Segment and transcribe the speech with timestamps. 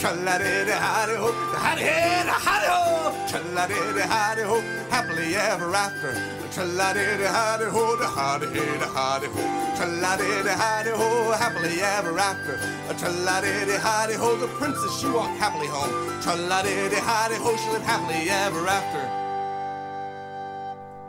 [0.00, 1.30] Tra-la-di-di, howdy-ho,
[1.60, 3.12] howdy-hi, howdy-ho.
[3.28, 6.16] Tra-la-di-di, howdy-ho, happily ever after.
[6.50, 9.42] Tra-la-di-di, howdy-ho, da howdy-hi, da howdy-ho.
[9.76, 12.56] Tra-la-di-di, howdy-ho, happily ever after.
[12.96, 15.92] Tra-la-di-di, howdy-ho, the princess, she walked happily home.
[16.22, 19.04] Tra-la-di-di, howdy-ho, she lived happily ever after.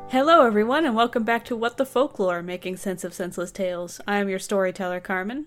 [0.10, 4.02] Hello, everyone, and welcome back to What the Folklore, making sense of senseless tales.
[4.06, 5.46] I am your storyteller, Carmen.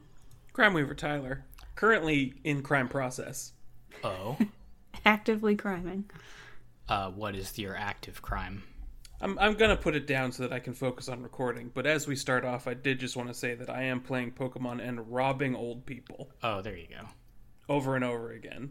[0.55, 3.53] Crime Weaver Tyler, currently in crime process.
[4.03, 4.37] Oh,
[5.05, 6.05] Actively criming.
[6.89, 8.63] uh, what is your active crime?
[9.21, 12.07] I'm, I'm gonna put it down so that I can focus on recording, but as
[12.07, 15.11] we start off, I did just want to say that I am playing Pokemon and
[15.13, 17.07] robbing old people Oh, there you go.
[17.69, 18.71] over and over again.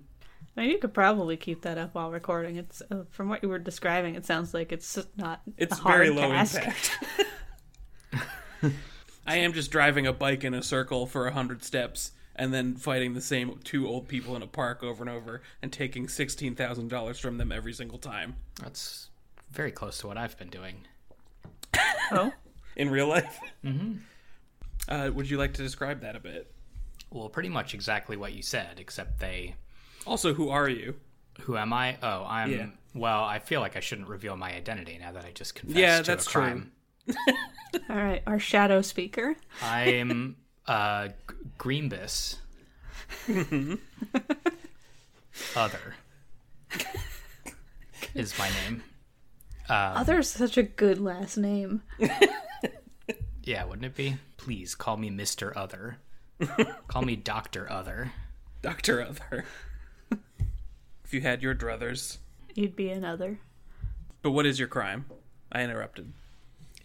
[0.58, 2.58] I mean, you could probably keep that up while recording.
[2.58, 4.16] It's uh, from what you were describing.
[4.16, 5.42] It sounds like it's not.
[5.58, 6.58] It's a hard very low task.
[6.58, 7.00] impact.
[9.26, 12.76] I am just driving a bike in a circle for a hundred steps and then
[12.76, 16.56] fighting the same two old people in a park over and over and taking sixteen
[16.56, 18.36] thousand dollars from them every single time.
[18.62, 19.10] That's
[19.52, 20.76] very close to what I've been doing.
[22.12, 22.32] Oh,
[22.76, 23.40] In real life?
[23.64, 23.94] Mm-hmm.
[24.88, 26.52] Uh, would you like to describe that a bit?
[27.12, 29.56] Well, pretty much exactly what you said, except they.
[30.06, 30.96] Also, who are you?
[31.42, 31.98] Who am I?
[32.04, 32.52] Oh, I'm.
[32.52, 32.66] Yeah.
[32.94, 35.98] Well, I feel like I shouldn't reveal my identity now that I just confessed Yeah,
[36.02, 36.64] to that's a true.
[37.90, 38.22] all right.
[38.28, 39.36] Our shadow speaker.
[39.64, 40.36] I'm
[40.68, 41.14] uh, G-
[41.58, 42.36] Greenbus.
[45.56, 45.96] Other
[48.14, 48.84] is my name.
[49.70, 51.82] Uh Other's such a good last name.
[53.46, 54.16] Yeah, wouldn't it be?
[54.38, 55.98] Please call me Mister Other.
[56.88, 58.14] call me Doctor Other.
[58.62, 59.44] Doctor Other.
[61.04, 62.20] if you had your druthers.
[62.56, 63.40] You'd be another.
[64.22, 65.08] But what is your crime?
[65.52, 66.14] I interrupted.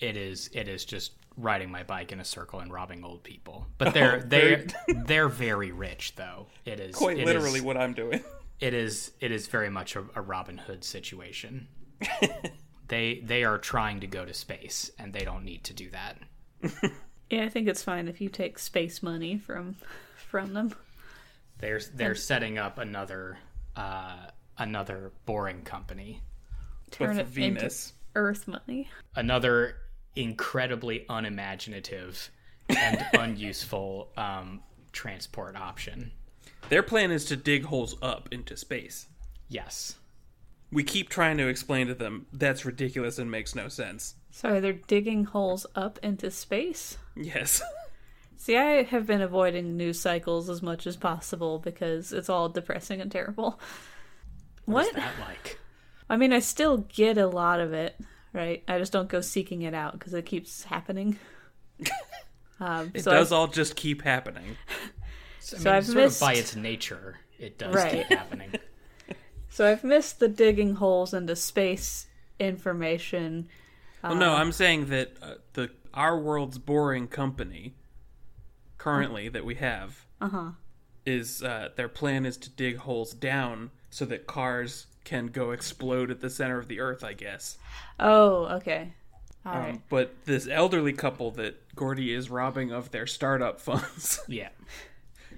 [0.00, 0.50] It is.
[0.52, 3.66] It is just riding my bike in a circle and robbing old people.
[3.78, 4.66] But they're Oh, they're very-
[5.06, 6.48] they're very rich though.
[6.64, 8.22] It is Quite it literally is- what I'm doing.
[8.60, 11.68] it is it is very much a, a Robin Hood situation.
[12.88, 16.18] they they are trying to go to space and they don't need to do that.
[17.30, 19.76] Yeah, I think it's fine if you take space money from
[20.30, 20.74] from them.
[21.58, 23.38] They're they're setting up another
[23.76, 26.22] uh, another boring company,
[26.90, 27.88] Turn With it Venus.
[27.88, 28.88] into Earth money.
[29.14, 29.76] another
[30.18, 32.30] incredibly unimaginative
[32.68, 34.60] and unuseful um,
[34.92, 36.12] transport option.
[36.68, 39.06] Their plan is to dig holes up into space.
[39.48, 39.96] Yes,
[40.70, 44.16] We keep trying to explain to them that's ridiculous and makes no sense.
[44.30, 46.98] Sorry, they're digging holes up into space.
[47.16, 47.62] Yes.
[48.36, 53.00] See, I have been avoiding news cycles as much as possible because it's all depressing
[53.00, 53.58] and terrible.
[54.66, 54.84] What?
[54.84, 55.58] what's that like?
[56.10, 57.98] I mean, I still get a lot of it,
[58.38, 58.62] right?
[58.68, 61.18] I just don't go seeking it out because it keeps happening.
[62.60, 64.56] Um, It so does I've, all just keep happening.
[65.38, 67.92] So, I So mean, I've sort missed- of by its nature, it does Right.
[68.08, 68.50] keep happening.
[69.48, 72.08] so I've missed the digging holes into space
[72.40, 73.48] information.
[74.02, 77.76] Well, no, I'm saying that uh, the our world's boring company
[78.76, 80.50] currently that we have Uh-huh.
[81.06, 86.10] is uh, their plan is to dig holes down so that cars can go explode
[86.10, 87.56] at the center of the earth, I guess.
[87.98, 88.92] Oh, okay.
[89.46, 89.80] All Um, right.
[89.88, 94.50] But this elderly couple that Gordy is robbing of their startup funds, Yeah,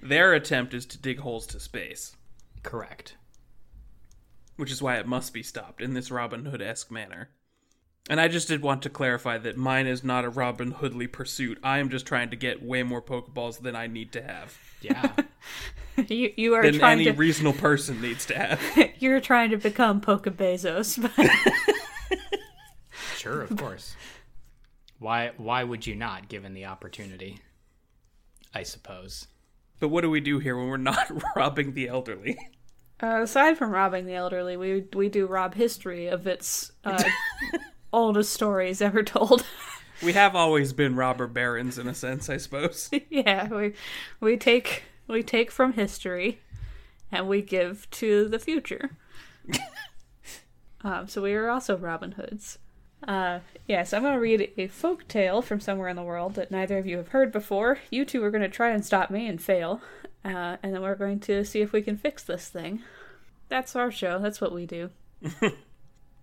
[0.03, 2.15] their attempt is to dig holes to space,
[2.63, 3.15] correct.
[4.57, 7.29] which is why it must be stopped in this Robin Hood esque manner.
[8.09, 11.59] And I just did want to clarify that mine is not a Robin Hoodly pursuit.
[11.63, 14.57] I am just trying to get way more Pokeballs than I need to have.
[14.81, 15.11] Yeah,
[16.07, 18.91] You you are Than trying any to reasonable person needs to have.
[18.99, 21.01] you're trying to become Pokebezos.
[21.15, 21.29] But
[23.17, 23.95] sure, of course.
[24.99, 27.39] Why why would you not, given the opportunity?
[28.53, 29.27] I suppose.
[29.79, 32.37] But what do we do here when we're not robbing the elderly?
[33.01, 37.03] uh, aside from robbing the elderly, we we do rob history of its uh,
[37.93, 39.45] oldest stories ever told.
[40.01, 42.89] We have always been robber barons in a sense, I suppose.
[43.09, 43.73] yeah, we
[44.19, 46.39] we take we take from history
[47.11, 48.97] and we give to the future.
[50.83, 52.57] um, so we are also Robin Hoods.
[53.07, 56.51] Uh, yes, I'm going to read a folk tale from somewhere in the world that
[56.51, 57.79] neither of you have heard before.
[57.89, 59.81] You two are going to try and stop me and fail,
[60.23, 62.81] uh, and then we're going to see if we can fix this thing.
[63.49, 64.19] That's our show.
[64.19, 64.91] That's what we do.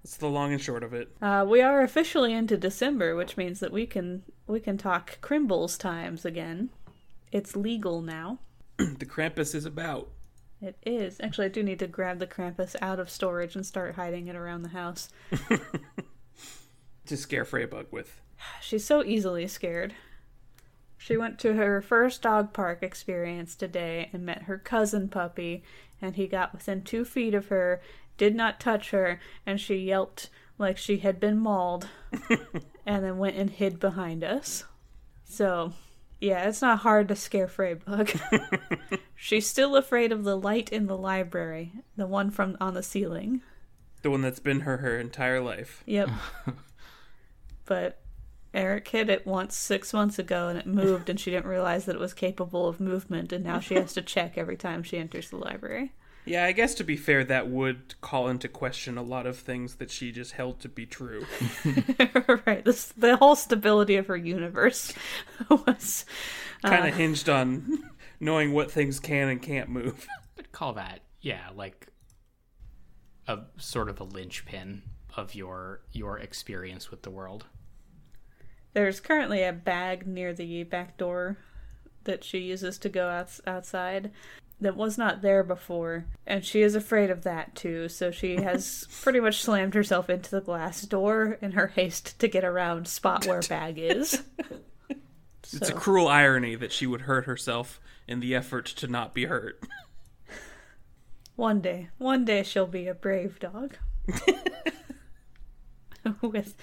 [0.09, 1.15] It's the long and short of it.
[1.21, 5.77] Uh, we are officially into December, which means that we can we can talk Crimbles
[5.77, 6.71] times again.
[7.31, 8.39] It's legal now.
[8.79, 10.09] the Krampus is about.
[10.63, 11.19] It is.
[11.21, 14.35] Actually, I do need to grab the Krampus out of storage and start hiding it
[14.35, 15.11] around the house.
[17.07, 18.21] To scare Freybug with.
[18.61, 19.95] She's so easily scared.
[20.99, 25.63] She went to her first dog park experience today and met her cousin puppy,
[26.03, 27.81] and he got within two feet of her,
[28.19, 30.29] did not touch her, and she yelped
[30.59, 31.89] like she had been mauled,
[32.85, 34.65] and then went and hid behind us.
[35.25, 35.73] So,
[36.21, 39.01] yeah, it's not hard to scare Freybug.
[39.17, 43.43] She's still afraid of the light in the library, the one from on the ceiling.
[44.03, 45.83] The one that's been her her entire life.
[45.87, 46.11] Yep.
[47.65, 48.01] but
[48.53, 51.97] Eric hit it once six months ago and it moved, and she didn't realize that
[51.97, 55.31] it was capable of movement, and now she has to check every time she enters
[55.31, 55.93] the library.
[56.29, 59.77] Yeah, I guess to be fair, that would call into question a lot of things
[59.77, 61.25] that she just held to be true.
[62.47, 62.65] right.
[62.65, 64.93] This, the whole stability of her universe
[65.51, 66.05] was.
[66.63, 67.91] kind of uh, hinged on
[68.21, 70.07] knowing what things can and can't move.
[70.39, 71.89] I'd call that, yeah, like
[73.27, 74.83] a sort of a linchpin
[75.17, 77.47] of your your experience with the world.
[78.75, 81.39] There's currently a bag near the back door
[82.05, 84.11] that she uses to go outs- outside
[84.61, 87.89] that was not there before, and she is afraid of that too.
[87.89, 92.29] So she has pretty much slammed herself into the glass door in her haste to
[92.29, 94.23] get around spot where bag is.
[95.53, 99.25] It's a cruel irony that she would hurt herself in the effort to not be
[99.27, 99.63] hurt.
[101.37, 103.77] One day, one day she'll be a brave dog.
[106.23, 106.55] With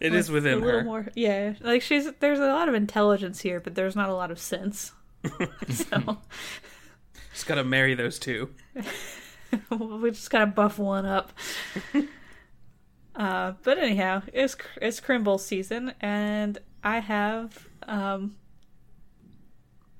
[0.00, 0.84] It is with within a little her.
[0.84, 1.54] more, yeah.
[1.60, 4.92] Like she's there's a lot of intelligence here, but there's not a lot of sense.
[5.68, 6.18] so
[7.40, 8.50] Just gotta marry those two.
[9.70, 11.32] we just gotta buff one up.
[13.16, 18.36] uh, but anyhow, it's it's Crimble season, and I have um.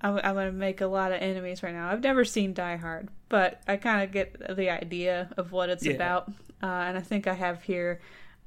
[0.02, 1.88] I'm, I'm gonna make a lot of enemies right now.
[1.90, 5.86] I've never seen Die Hard, but I kind of get the idea of what it's
[5.86, 5.94] Yeah.
[5.94, 6.28] about,
[6.62, 8.02] uh, and I think I have here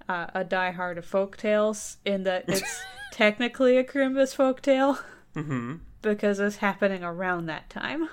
[0.07, 2.79] uh, a Die Hard of folk tales in that it's
[3.11, 4.99] technically a Crimbus folk tale
[5.33, 8.07] hmm because it's happening around that time.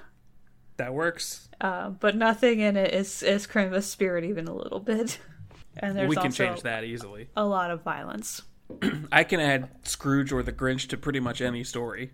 [0.80, 1.46] That works.
[1.60, 5.18] Uh, but nothing in it is is Crimbus spirit even a little bit.
[5.76, 7.28] And there's we can also change that easily.
[7.36, 8.42] a lot of violence.
[9.12, 12.10] I can add Scrooge or the Grinch to pretty much any story.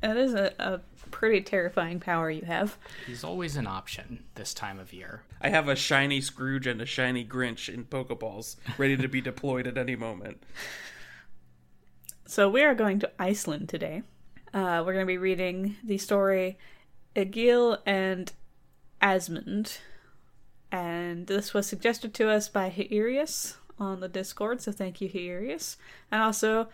[0.00, 0.80] That is a, a
[1.10, 2.76] pretty terrifying power you have.
[3.06, 5.22] He's always an option this time of year.
[5.40, 9.68] I have a shiny Scrooge and a shiny Grinch in Pokeballs ready to be deployed
[9.68, 10.42] at any moment.
[12.26, 14.02] So we are going to Iceland today.
[14.52, 16.58] Uh, we're going to be reading the story
[17.16, 18.32] Egil and
[19.02, 19.78] Asmund.
[20.72, 25.76] And this was suggested to us by Heirius on the Discord, so thank you, Heirius.
[26.12, 26.68] And also,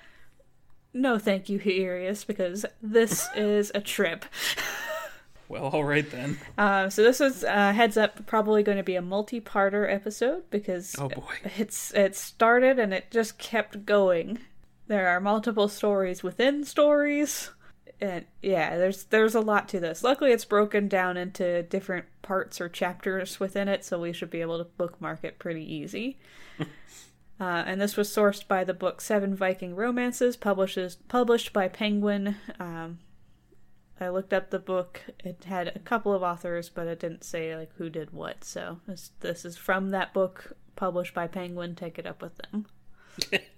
[0.92, 4.24] no thank you, Heirius, because this is a trip.
[5.48, 6.38] Well, all right then.
[6.58, 10.96] Uh, so this is uh, heads up, probably going to be a multi-parter episode because
[10.98, 11.22] Oh boy.
[11.56, 14.40] it's it started and it just kept going.
[14.88, 17.50] There are multiple stories within stories,
[18.00, 20.02] and yeah, there's there's a lot to this.
[20.02, 24.40] Luckily, it's broken down into different parts or chapters within it, so we should be
[24.40, 26.19] able to bookmark it pretty easy.
[27.38, 32.37] Uh, and this was sourced by the book Seven Viking Romances, publishes published by Penguin.
[32.58, 32.98] Um,
[34.00, 35.02] I looked up the book.
[35.23, 38.42] It had a couple of authors, but it didn't say like who did what.
[38.44, 41.75] So this this is from that book published by Penguin.
[41.75, 42.66] Take it up with them.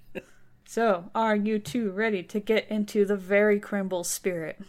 [0.71, 4.61] so, are you two ready to get into the very Crimble spirit?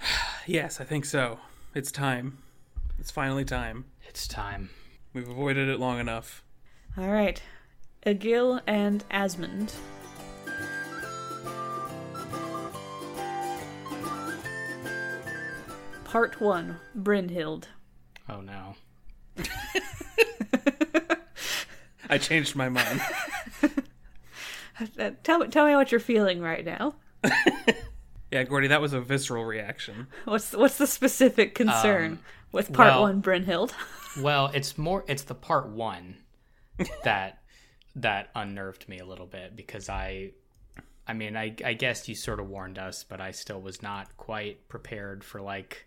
[0.46, 1.38] Yes, I think so.
[1.76, 2.38] It's time.
[2.98, 3.84] It's finally time.
[4.08, 4.70] It's time.
[5.12, 6.42] We've avoided it long enough.
[6.98, 7.40] All right,
[8.04, 9.74] Egil and Asmund.
[16.02, 17.66] Part one: Brynhild.
[18.28, 18.74] Oh no.
[22.08, 23.00] I changed my mind.
[24.98, 26.94] Uh, tell me, tell me what you're feeling right now.
[28.30, 30.06] Yeah, Gordy, that was a visceral reaction.
[30.24, 32.20] What's what's the specific concern
[32.52, 33.72] with part well- one, Brynhild?
[34.20, 36.16] Well, it's more it's the part 1
[37.04, 37.42] that
[37.94, 40.32] that unnerved me a little bit because I
[41.06, 44.16] I mean, I I guess you sort of warned us, but I still was not
[44.16, 45.86] quite prepared for like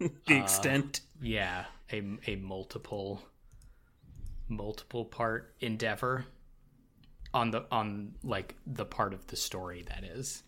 [0.00, 1.00] The extent.
[1.22, 3.22] yeah, a a multiple
[4.48, 6.26] multiple part endeavor
[7.34, 10.42] on the on like the part of the story that is.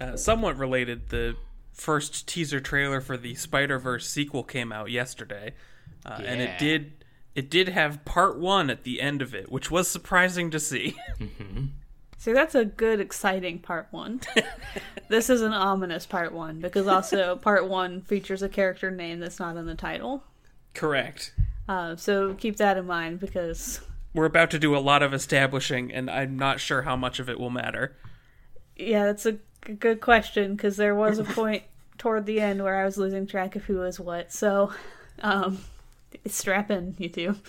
[0.00, 1.36] Uh, somewhat related, the
[1.72, 5.52] first teaser trailer for the Spider Verse sequel came out yesterday,
[6.04, 9.70] uh, and it did It did have part one at the end of it, which
[9.70, 10.96] was surprising to see.
[12.18, 14.20] See, that's a good, exciting part one.
[15.08, 19.40] this is an ominous part one because also part one features a character name that's
[19.40, 20.22] not in the title.
[20.72, 21.34] Correct.
[21.68, 23.80] Uh, so keep that in mind because
[24.14, 27.28] We're about to do a lot of establishing, and I'm not sure how much of
[27.30, 27.96] it will matter.
[28.76, 29.38] yeah, that's a g-
[29.78, 31.62] good question because there was a point
[31.98, 34.32] toward the end where I was losing track of who was what.
[34.32, 34.72] So,
[35.20, 35.58] um,
[36.26, 37.36] strap in, you two.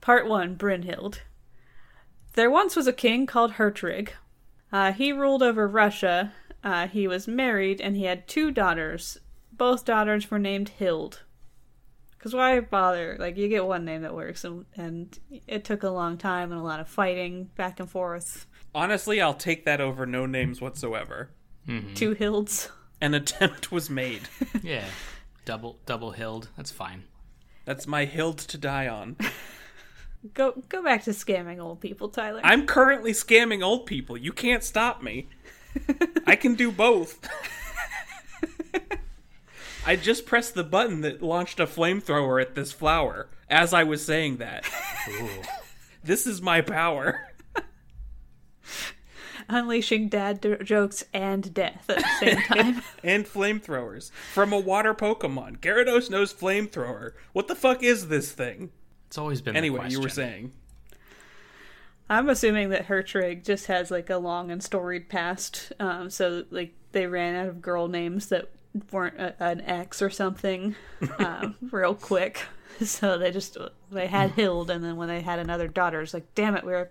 [0.00, 1.20] Part one: Brynhild.
[2.34, 4.10] There once was a king called Hertrig.
[4.72, 6.32] Uh, he ruled over Russia.
[6.64, 9.18] Uh, he was married and he had two daughters.
[9.52, 11.22] Both daughters were named Hild.
[12.24, 13.18] Because why bother?
[13.20, 16.58] Like, you get one name that works, and, and it took a long time and
[16.58, 18.46] a lot of fighting back and forth.
[18.74, 21.28] Honestly, I'll take that over no names whatsoever.
[21.68, 21.92] Mm-hmm.
[21.92, 22.70] Two Hilds.
[22.98, 24.22] An attempt was made.
[24.62, 24.86] Yeah.
[25.44, 26.48] Double double hilled.
[26.56, 27.04] That's fine.
[27.66, 29.18] That's my hild to die on.
[30.32, 32.40] Go go back to scamming old people, Tyler.
[32.42, 34.16] I'm currently scamming old people.
[34.16, 35.28] You can't stop me.
[36.26, 37.20] I can do both.
[39.86, 44.04] I just pressed the button that launched a flamethrower at this flower as I was
[44.04, 44.64] saying that.
[46.02, 47.28] This is my power.
[49.48, 52.82] Unleashing dad d- jokes and death at the same time.
[53.04, 55.60] And flamethrowers from a water Pokemon.
[55.60, 57.12] Gyarados knows flamethrower.
[57.34, 58.70] What the fuck is this thing?
[59.08, 59.52] It's always been.
[59.52, 60.52] the Anyway, you were saying.
[62.08, 65.72] I'm assuming that Hertrig just has like a long and storied past.
[65.78, 68.48] Um, so like they ran out of girl names that
[68.90, 70.74] weren't a, an X or something,
[71.18, 72.42] um, real quick.
[72.80, 73.56] So they just
[73.92, 76.90] they had Hild, and then when they had another daughter, it's like, damn it, we're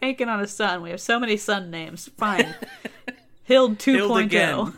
[0.00, 0.82] banking on a son.
[0.82, 2.08] We have so many son names.
[2.16, 2.54] Fine,
[3.48, 3.98] Hild 2.0.
[3.98, 4.72] Hild again.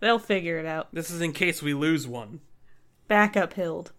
[0.00, 0.88] They'll figure it out.
[0.94, 2.40] This is in case we lose one.
[3.06, 3.92] Backup Hild.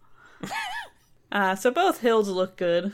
[1.32, 2.92] uh, so both Hilds look good.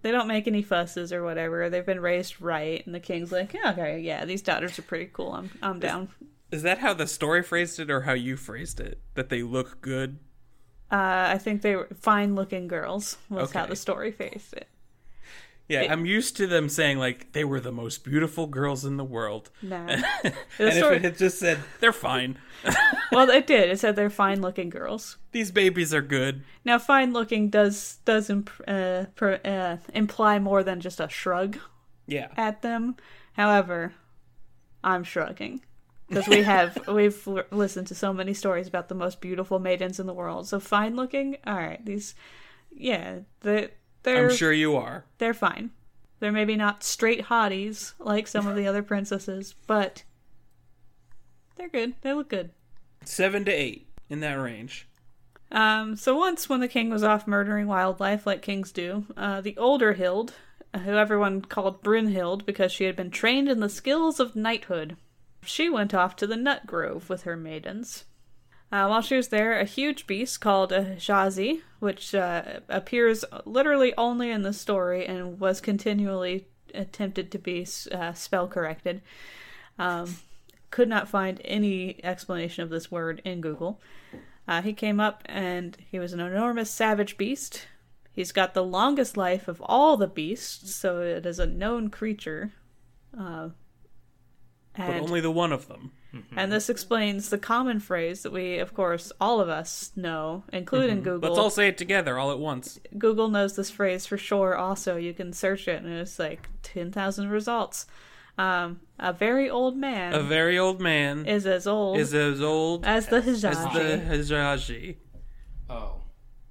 [0.00, 1.68] They don't make any fusses or whatever.
[1.68, 5.10] They've been raised right, and the king's like, yeah, okay, yeah, these daughters are pretty
[5.12, 5.32] cool.
[5.32, 6.08] I'm, I'm down.
[6.50, 9.00] Is that how the story phrased it or how you phrased it?
[9.14, 10.18] That they look good?
[10.90, 13.16] Uh, I think they were fine-looking girls.
[13.28, 13.70] Was how Okay.
[13.70, 14.66] the story faced it.
[15.68, 18.96] Yeah, It- I'm used to them saying like they were the most beautiful girls in
[18.96, 19.50] the world.
[19.62, 20.04] No, and
[20.58, 20.96] the story.
[20.96, 22.38] if it had just said they're fine,
[23.12, 23.70] well, it did.
[23.70, 25.18] It said they're fine-looking girls.
[25.30, 26.42] these babies are good.
[26.64, 31.58] Now, fine-looking does does imp- uh, per, uh, imply more than just a shrug
[32.08, 32.96] Yeah, at them.
[33.34, 33.94] However,
[34.82, 35.62] I'm shrugging
[36.10, 39.98] because we have we've l- listened to so many stories about the most beautiful maidens
[39.98, 40.46] in the world.
[40.46, 41.84] So fine looking, all right.
[41.84, 42.14] These,
[42.70, 43.70] yeah, they
[44.02, 45.04] they're I'm sure you are.
[45.18, 45.70] they're fine.
[46.18, 50.02] They're maybe not straight hotties like some of the other princesses, but
[51.56, 51.94] they're good.
[52.02, 52.50] They look good.
[53.04, 54.86] Seven to eight in that range.
[55.52, 59.56] Um, so once, when the king was off murdering wildlife like kings do, uh, the
[59.56, 60.34] older Hild,
[60.84, 64.96] who everyone called Brynhild because she had been trained in the skills of knighthood,
[65.42, 68.04] she went off to the nut grove with her maidens.
[68.72, 73.92] Uh, while she was there, a huge beast called a Jazi, which uh, appears literally
[73.98, 79.02] only in the story and was continually attempted to be uh, spell corrected,
[79.78, 80.16] um,
[80.70, 83.80] could not find any explanation of this word in Google.
[84.46, 87.66] Uh, he came up and he was an enormous savage beast.
[88.12, 92.52] He's got the longest life of all the beasts, so it is a known creature.
[94.78, 95.92] Uh, But only the one of them.
[96.36, 101.02] and this explains the common phrase that we, of course, all of us know, including
[101.02, 101.28] Google.
[101.30, 102.80] Let's all say it together all at once.
[102.98, 104.56] Google knows this phrase for sure.
[104.56, 107.86] Also, you can search it, and it's like ten thousand results.
[108.38, 112.86] Um, a very old man A very old man is as old is as old
[112.86, 113.48] as the as the
[114.08, 114.96] Hijaji,
[115.68, 115.96] Oh.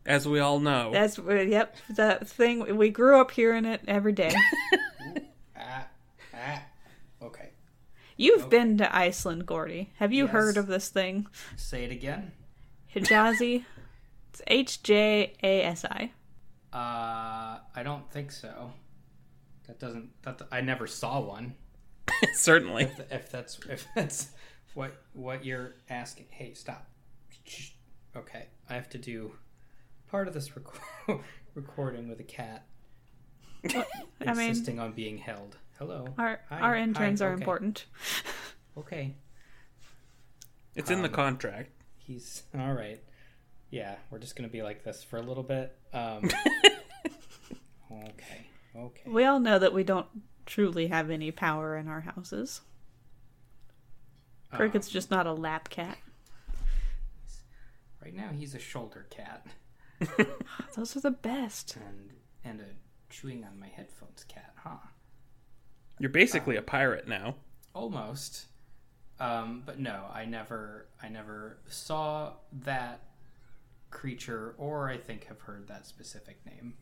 [0.06, 0.92] as we all know.
[0.92, 4.36] That's yep, that thing we grew up hearing it every day.
[5.58, 5.88] Ah.
[6.34, 6.62] Ah.
[8.20, 8.26] Okay.
[8.26, 9.92] You've been to Iceland, Gordy.
[9.98, 10.32] Have you Yes.
[10.34, 11.28] heard of this thing?
[11.56, 12.32] Say it again.
[12.94, 13.64] Hjasi?
[14.32, 16.12] It's H J A S I.
[16.74, 18.74] Uh, I don't think so.
[19.68, 20.10] That doesn't.
[20.24, 21.56] That I never saw one.
[22.34, 22.84] Certainly.
[22.86, 24.30] If, if that's if that's
[24.74, 26.26] what what you're asking.
[26.30, 26.88] Hey, stop.
[28.16, 29.32] Okay, I have to do
[30.10, 31.22] part of this reco-
[31.56, 32.66] recording with a cat
[33.64, 35.58] I mean, insisting on being held.
[35.80, 36.14] Hello.
[36.18, 36.60] our Hi.
[36.60, 37.28] our interns Hi.
[37.28, 37.42] are Okay.
[37.42, 37.86] important.
[38.78, 39.16] Okay.
[40.76, 41.72] It's in the Um, contract.
[41.98, 43.02] He's all right.
[43.72, 45.78] Yeah, we're just gonna be like this for a little bit.
[45.94, 46.24] Um,
[47.92, 48.48] okay.
[48.76, 49.10] Okay.
[49.10, 50.08] We all know that we don't
[50.46, 52.62] truly have any power in our houses.
[54.52, 55.98] Cricket's just not a lap cat.
[58.04, 59.46] Right now, he's a shoulder cat.
[60.76, 61.76] Those are the best.
[61.76, 62.12] and
[62.44, 62.66] and a
[63.10, 64.78] chewing on my headphones cat, huh?
[66.00, 67.36] You're basically a pirate now.
[67.74, 68.46] Almost.
[69.20, 73.02] Um, but no, I never I never saw that
[73.92, 76.76] creature or I think have heard that specific name.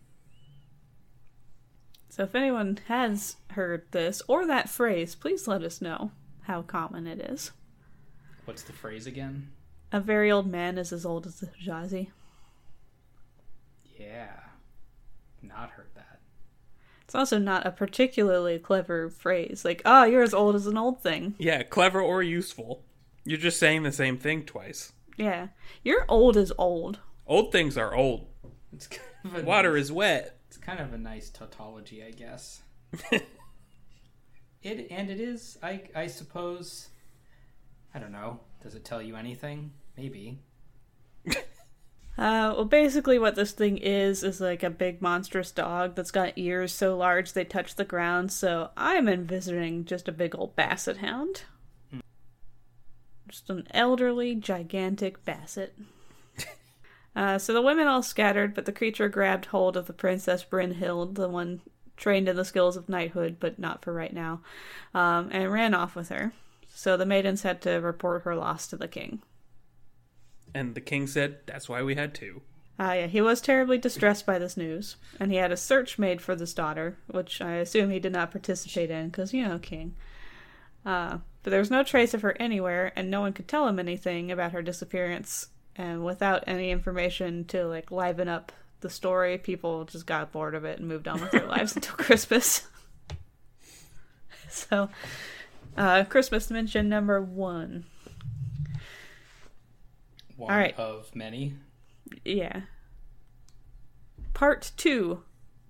[2.10, 6.12] So if anyone has heard this or that phrase, please let us know
[6.44, 7.52] how common it is.
[8.46, 9.50] What's the phrase again?
[9.92, 12.10] A very old man is as old as the Hjasi.
[14.00, 14.40] Yeah.
[15.42, 15.97] Not heard that.
[17.08, 19.64] It's also not a particularly clever phrase.
[19.64, 21.36] Like, oh, you're as old as an old thing.
[21.38, 22.84] Yeah, clever or useful.
[23.24, 24.92] You're just saying the same thing twice.
[25.16, 25.48] Yeah.
[25.84, 27.00] You're old as old.
[27.26, 28.28] Old things are old.
[28.74, 30.38] It's kind of a Water nice, is wet.
[30.50, 32.62] It's kind of a nice tautology, I guess.
[34.62, 35.58] it and it is.
[35.64, 36.90] I I suppose.
[37.96, 38.42] I don't know.
[38.62, 39.72] Does it tell you anything?
[39.96, 40.40] Maybe.
[42.18, 46.34] Uh, well, basically, what this thing is is like a big monstrous dog that's got
[46.36, 48.32] ears so large they touch the ground.
[48.32, 51.44] So I'm envisioning just a big old basset hound.
[53.28, 55.74] Just an elderly, gigantic basset.
[57.16, 61.16] uh, so the women all scattered, but the creature grabbed hold of the Princess Brynhild,
[61.16, 61.62] the one
[61.98, 64.42] trained in the skills of knighthood, but not for right now,
[64.94, 66.32] um, and ran off with her.
[66.70, 69.22] So the maidens had to report her loss to the king.
[70.58, 72.42] And the king said, that's why we had two.
[72.80, 76.20] Ah, yeah, he was terribly distressed by this news, and he had a search made
[76.20, 79.94] for this daughter, which I assume he did not participate in, because, you know, king.
[80.84, 83.78] Uh, but there was no trace of her anywhere, and no one could tell him
[83.78, 85.50] anything about her disappearance.
[85.76, 90.66] And without any information to, like, liven up the story, people just got bored of
[90.66, 92.68] it and moved on with their lives until Christmas.
[94.50, 94.90] so,
[95.78, 97.86] uh, Christmas mention number one.
[100.38, 100.78] One All right.
[100.78, 101.56] of many.
[102.24, 102.62] Yeah.
[104.34, 105.24] Part two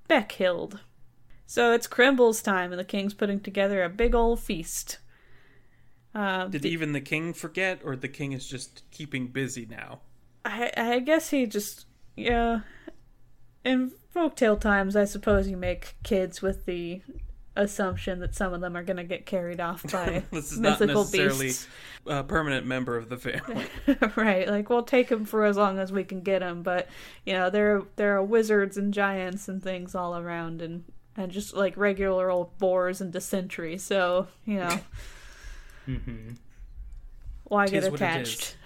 [0.07, 0.81] Beckhild.
[1.45, 4.99] So it's Crimble's time, and the king's putting together a big old feast.
[6.13, 10.01] Uh, Did even the king forget, or the king is just keeping busy now?
[10.43, 12.61] I, I guess he just, yeah.
[13.63, 17.01] In folktale times, I suppose you make kids with the
[17.57, 20.79] assumption that some of them are going to get carried off by This is not
[20.79, 21.67] mythical necessarily beasts.
[22.05, 23.65] a permanent member of the family.
[24.15, 26.87] right like we'll take them for as long as we can get them but
[27.25, 30.83] you know there there are wizards and giants and things all around and
[31.15, 34.79] and just like regular old boars and dysentery so you know
[35.87, 36.33] Mm-hmm.
[37.45, 38.57] why Tis get attached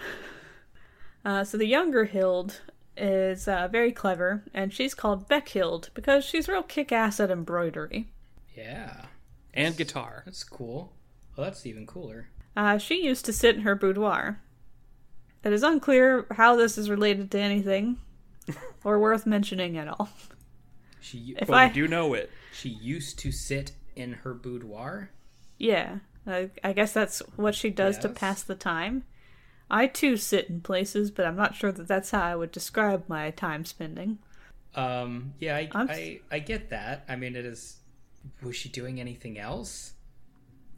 [1.23, 2.61] uh, so the younger hild
[2.97, 8.07] is uh, very clever and she's called beckhild because she's real kick-ass at embroidery
[8.55, 9.05] Yeah.
[9.53, 10.23] And guitar.
[10.25, 10.93] That's cool.
[11.35, 12.29] Well, that's even cooler.
[12.55, 14.41] Uh, she used to sit in her boudoir.
[15.43, 17.97] It is unclear how this is related to anything
[18.83, 20.09] or worth mentioning at all.
[20.99, 22.29] She If But I, we do know it.
[22.51, 25.09] she used to sit in her boudoir.
[25.57, 29.03] yeah, I, I guess that's what she does to pass the time.
[29.69, 33.05] I too sit in places, but I'm not sure that that's how I would describe
[33.07, 34.19] my time spending.
[34.75, 37.03] Um, yeah, I, I'm s- I, I get that.
[37.09, 37.77] I mean, it is.
[38.43, 39.93] Was she doing anything else?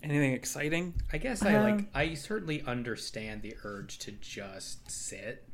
[0.01, 0.93] Anything exciting?
[1.13, 1.73] I guess I like.
[1.75, 5.47] Um, I certainly understand the urge to just sit.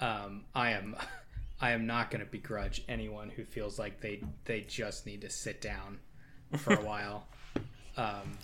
[0.00, 0.96] Um, I am,
[1.60, 5.30] I am not going to begrudge anyone who feels like they they just need to
[5.30, 5.98] sit down
[6.56, 7.26] for a while.
[7.98, 8.38] Um,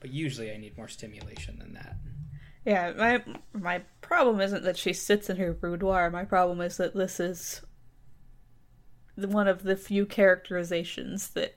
[0.00, 1.96] but usually, I need more stimulation than that.
[2.64, 3.22] Yeah, my
[3.52, 6.10] my problem isn't that she sits in her boudoir.
[6.10, 7.66] My problem is that this is the-
[9.16, 11.56] one of the few characterizations that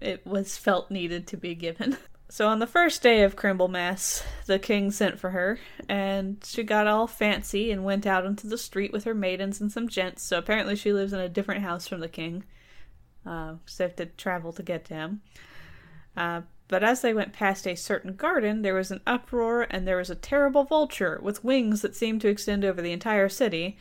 [0.00, 1.96] it was felt needed to be given.
[2.30, 5.58] So on the first day of Crimblemas, the king sent for her,
[5.88, 9.72] and she got all fancy and went out into the street with her maidens and
[9.72, 10.22] some gents.
[10.22, 12.44] So apparently she lives in a different house from the king.
[13.26, 15.22] Uh, so they have to travel to get to him.
[16.16, 19.96] Uh, but as they went past a certain garden, there was an uproar, and there
[19.96, 23.76] was a terrible vulture with wings that seemed to extend over the entire city.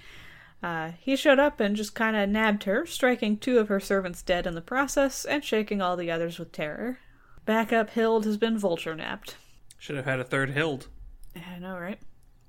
[0.62, 4.22] Uh, he showed up and just kind of nabbed her, striking two of her servants
[4.22, 7.00] dead in the process, and shaking all the others with terror.
[7.46, 9.38] Backup Hild has been vulture napped.
[9.78, 10.88] Should have had a third hild.
[11.36, 12.00] I know, right?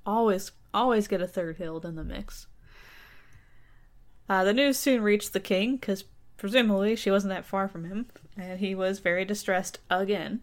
[0.05, 2.47] Always, always get a third Hild in the mix.
[4.27, 6.03] Uh, the news soon reached the king, because
[6.37, 10.41] presumably she wasn't that far from him, and he was very distressed again.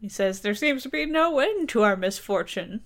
[0.00, 2.82] He says, There seems to be no end to our misfortune.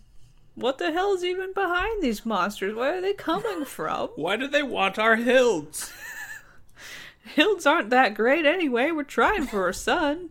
[0.55, 2.75] What the hell is even behind these monsters?
[2.75, 4.11] Where are they coming from?
[4.17, 5.93] Why do they want our hilds?
[7.35, 8.91] Hilds aren't that great anyway.
[8.91, 10.31] We're trying for a son.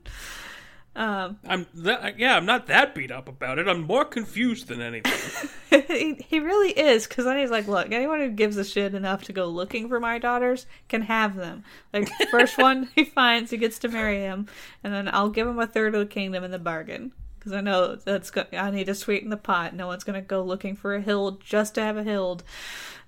[0.93, 3.67] Um, I'm that, yeah, I'm not that beat up about it.
[3.69, 5.49] I'm more confused than anything.
[5.87, 9.23] he, he really is because then he's like look anyone who gives a shit enough
[9.23, 13.57] to go looking for my daughters can have them like first one he finds he
[13.57, 14.47] gets to marry him
[14.83, 17.59] and then i'll give him a third of the kingdom in the bargain because i
[17.61, 20.93] know that's go- i need to sweeten the pot no one's gonna go looking for
[20.93, 22.43] a hild just to have a hild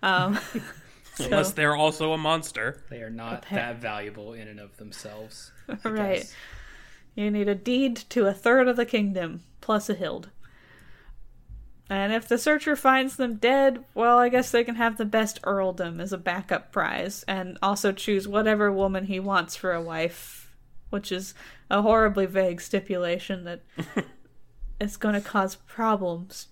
[0.01, 0.39] um,
[1.15, 2.83] so- Unless they're also a monster.
[2.89, 3.55] They are not Okay.
[3.55, 5.51] that valuable in and of themselves.
[5.69, 6.15] I Right.
[6.21, 6.33] guess.
[7.15, 10.29] You need a deed to a third of the kingdom, plus a hild.
[11.89, 15.39] And if the searcher finds them dead, well, I guess they can have the best
[15.43, 20.51] earldom as a backup prize, and also choose whatever woman he wants for a wife,
[20.89, 21.33] which is
[21.69, 23.61] a horribly vague stipulation that
[24.83, 26.47] it's going to cause problems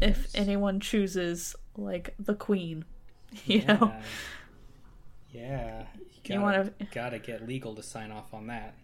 [0.00, 2.84] if anyone chooses, like, the queen.
[3.46, 3.92] You know?
[5.32, 5.42] Yeah.
[5.42, 5.84] Yeah.
[5.98, 8.74] You, You gotta, wanna- gotta get legal to sign off on that.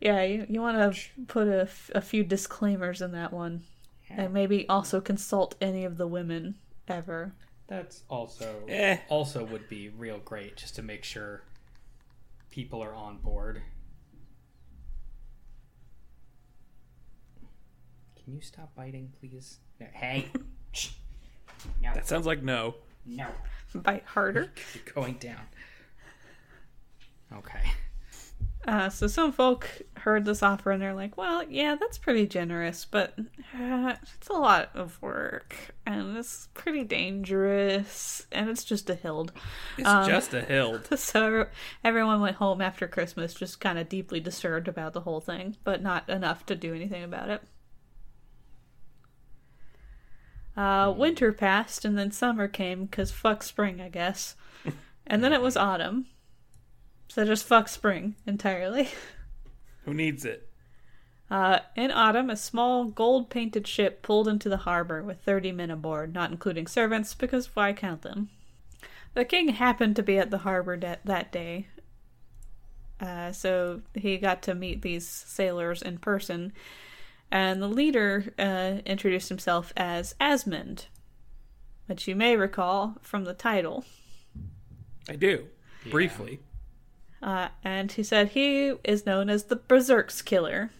[0.00, 3.62] Yeah, you, you want to put a, a few disclaimers in that one.
[4.08, 6.54] And maybe also consult any of the women
[6.86, 7.32] ever.
[7.66, 8.98] That's also Eh.
[9.08, 11.42] also would be real great just to make sure
[12.50, 13.62] people are on board.
[18.26, 19.60] Can you stop biting, please?
[19.80, 20.26] No, hey.
[21.82, 21.94] No.
[21.94, 22.74] That sounds like no.
[23.06, 23.26] no.
[23.74, 24.52] Bite harder.
[24.74, 25.40] You're going down.
[27.32, 27.62] Okay.
[28.68, 29.66] Uh, so some folk
[29.98, 33.14] heard this offer and they're like, well, yeah, that's pretty generous, but
[33.58, 39.32] uh, it's a lot of work and it's pretty dangerous and it's just a hild.
[39.78, 40.88] It's Um, just a hild.
[40.98, 41.46] So
[41.84, 45.80] everyone went home after Christmas just kind of deeply disturbed about the whole thing, but
[45.82, 47.42] not enough to do anything about it.
[50.56, 54.36] Uh, winter passed and then summer came because fuck spring, I guess.
[55.08, 56.06] And then it was autumn.
[57.06, 58.88] So just fuck spring entirely.
[59.84, 60.48] Who needs it?
[61.30, 65.70] Uh, in autumn, a small gold painted ship pulled into the harbor with 30 men
[65.70, 68.30] aboard, not including servants, because why count them?
[69.14, 71.68] The king happened to be at the harbor that, that day,
[73.00, 76.52] uh, so he got to meet these sailors in person,
[77.36, 80.86] and the leader uh, introduced himself as Asmund,
[81.84, 83.84] which you may recall from the title.
[85.06, 85.48] I do.
[85.90, 86.40] Briefly.
[87.22, 90.70] Uh, and he said he is known as the Berserk's Killer,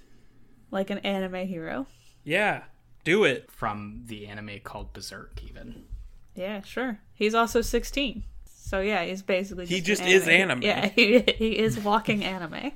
[0.71, 1.89] like an anime hero.
[2.25, 2.63] Yeah.
[3.05, 3.51] Do it.
[3.53, 5.85] From the anime called Berserk, even.
[6.35, 7.01] Yeah, sure.
[7.13, 8.25] He's also 16.
[8.47, 10.63] So yeah, he's basically He an just is anime.
[10.63, 12.73] Yeah, he, he is walking anime.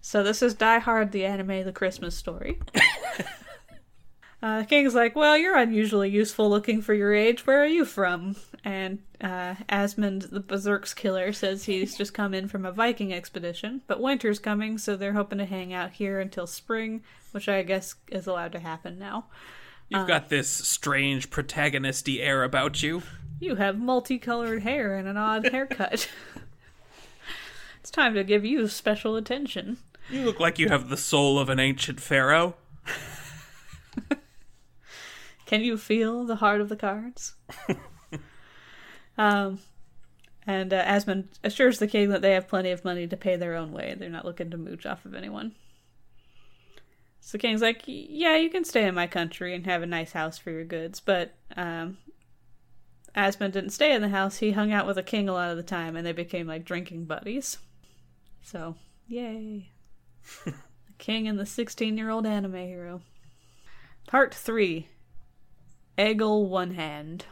[0.00, 2.60] So this is Die Hard the anime the Christmas story.
[4.42, 7.46] uh, king's like, "Well, you're unusually useful looking for your age.
[7.46, 12.48] Where are you from?" And uh, Asmund the Berserk's killer says he's just come in
[12.48, 16.46] from a Viking expedition, but winter's coming, so they're hoping to hang out here until
[16.46, 19.26] spring, which I guess is allowed to happen now.
[19.88, 23.02] You've got this strange protagonisty air about you.
[23.40, 26.10] You have multicolored hair and an odd haircut.
[27.80, 29.78] it's time to give you special attention.
[30.10, 32.54] You look like you have the soul of an ancient pharaoh.
[35.46, 37.34] Can you feel the heart of the cards?
[39.18, 39.60] um,
[40.46, 43.54] and uh, Asmund assures the king that they have plenty of money to pay their
[43.54, 43.94] own way.
[43.98, 45.54] They're not looking to mooch off of anyone.
[47.20, 50.12] So the king's like, "Yeah, you can stay in my country and have a nice
[50.12, 51.98] house for your goods, but um,
[53.14, 54.38] Asmund didn't stay in the house.
[54.38, 56.64] He hung out with the king a lot of the time, and they became like
[56.64, 57.58] drinking buddies.
[58.42, 59.70] So, yay!
[60.44, 60.54] the
[60.98, 63.00] king and the sixteen-year-old anime hero.
[64.06, 64.88] Part three.
[65.98, 67.26] Egil One Hand.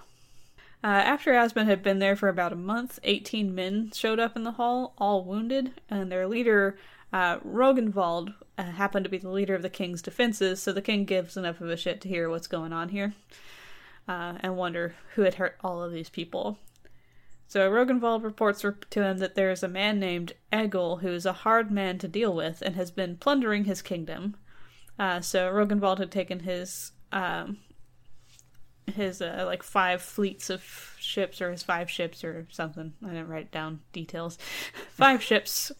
[0.82, 4.44] Uh, after Asmund had been there for about a month, 18 men showed up in
[4.44, 6.78] the hall, all wounded, and their leader,
[7.12, 11.04] uh, Rogenwald, uh, happened to be the leader of the king's defenses, so the king
[11.04, 13.14] gives enough of a shit to hear what's going on here
[14.08, 16.58] uh, and wonder who had hurt all of these people.
[17.48, 21.32] So Rogenwald reports to him that there is a man named Egil who is a
[21.32, 24.36] hard man to deal with and has been plundering his kingdom.
[24.98, 27.58] Uh, so Rogenwald had taken his um,
[28.94, 32.94] his uh, like five fleets of ships or his five ships or something.
[33.04, 34.38] I didn't write down details.
[34.90, 35.72] five ships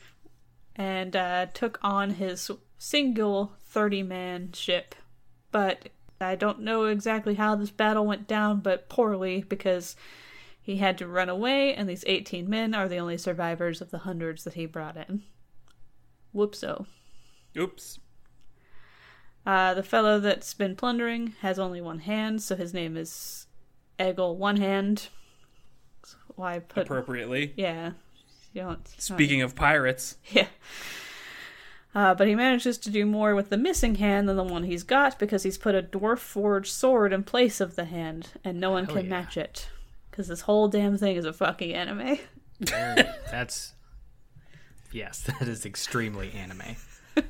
[0.77, 4.95] and uh, took on his single 30 man ship.
[5.51, 5.89] But
[6.21, 9.97] I don't know exactly how this battle went down, but poorly because
[10.67, 13.99] he had to run away, and these 18 men are the only survivors of the
[13.99, 15.23] hundreds that he brought in.
[16.35, 16.87] Whoopso.
[17.57, 18.01] Oops.
[19.47, 23.47] Uh, the fellow that's been plundering has only one hand, so his name is
[24.01, 25.07] Egil One Hand.
[26.03, 27.55] That's Why I put Appropriately.
[27.57, 27.93] yeah?
[28.53, 28.89] You don't.
[28.99, 30.49] Speaking of pirates, Yeah.
[31.95, 34.83] Uh, but he manages to do more with the missing hand than the one he's
[34.83, 38.73] got because he's put a dwarf forged sword in place of the hand, and no
[38.73, 39.11] one Hell can yeah.
[39.11, 39.69] match it.
[40.17, 42.17] Because this whole damn thing is a fucking anime.
[42.61, 43.75] That's
[44.91, 46.77] yes, that is extremely anime.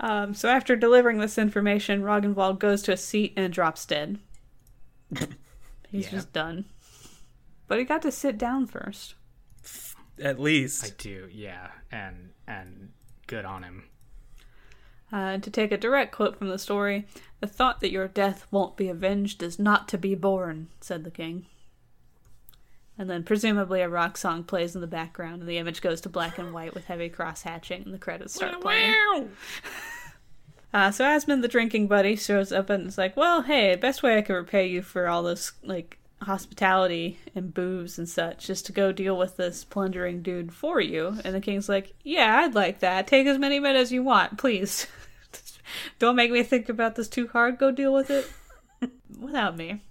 [0.00, 4.18] Um, so after delivering this information, Roggenwald goes to a seat and drops dead.
[5.88, 6.10] He's Yeah.
[6.10, 6.64] just done.
[7.68, 9.14] But he got to sit down first.
[10.20, 10.84] At least.
[10.84, 12.90] I do, yeah, and and
[13.28, 13.84] good on him.
[15.12, 17.06] Uh, to take a direct quote from the story,
[17.40, 21.10] the thought that your death won't be avenged is not to be borne, said the
[21.10, 21.44] king.
[22.96, 26.08] And then presumably a rock song plays in the background, and the image goes to
[26.08, 29.30] black and white with heavy cross hatching, and the credits start playing.
[30.74, 34.16] Uh, so Asmund, the drinking buddy, shows up and is like, "Well, hey, best way
[34.16, 38.72] I could repay you for all this like hospitality and booze and such is to
[38.72, 42.80] go deal with this plundering dude for you." And the king's like, "Yeah, I'd like
[42.80, 43.06] that.
[43.06, 44.86] Take as many men as you want, please.
[45.98, 47.58] Don't make me think about this too hard.
[47.58, 48.30] Go deal with it
[49.18, 49.82] without me."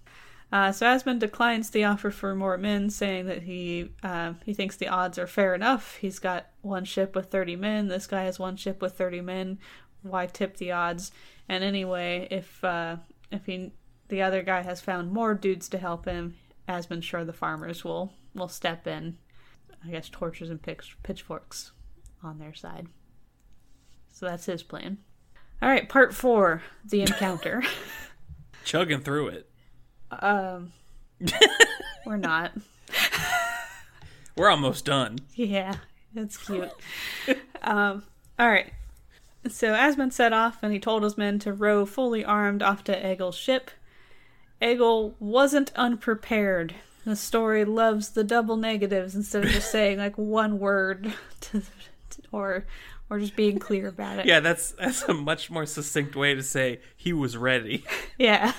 [0.52, 4.76] Uh, so Asmund declines the offer for more men, saying that he uh, he thinks
[4.76, 5.96] the odds are fair enough.
[5.98, 7.88] He's got one ship with thirty men.
[7.88, 9.60] This guy has one ship with thirty men.
[10.02, 11.12] Why tip the odds?
[11.48, 12.98] And anyway, if uh,
[13.32, 13.72] if he
[14.12, 16.36] the other guy has found more dudes to help him,
[16.68, 19.18] Asmund's sure the farmers will will step in.
[19.84, 21.72] I guess torches and pitch, pitchforks
[22.22, 22.88] on their side.
[24.10, 25.00] So that's his plan.
[25.62, 27.64] All right, part four: the encounter.
[28.66, 29.50] Chugging through it.
[30.12, 30.74] um,
[32.06, 32.52] we're not.
[34.36, 35.20] We're almost done.
[35.34, 35.76] Yeah,
[36.14, 36.70] that's cute.
[37.64, 38.04] um,
[38.38, 38.72] all right.
[39.50, 42.94] So Asmund set off and he told his men to row fully armed off to
[42.96, 43.72] Egil's ship.
[44.62, 46.76] Egil wasn't unprepared.
[47.06, 51.64] The story loves the double negatives instead of just saying like one word to,
[52.32, 52.66] or
[53.10, 54.26] or just being clear about it.
[54.26, 57.84] Yeah, that's that's a much more succinct way to say he was ready.
[58.18, 58.54] Yeah.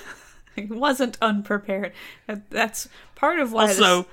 [0.57, 1.93] He wasn't unprepared.
[2.27, 4.07] That's part of why this- Also,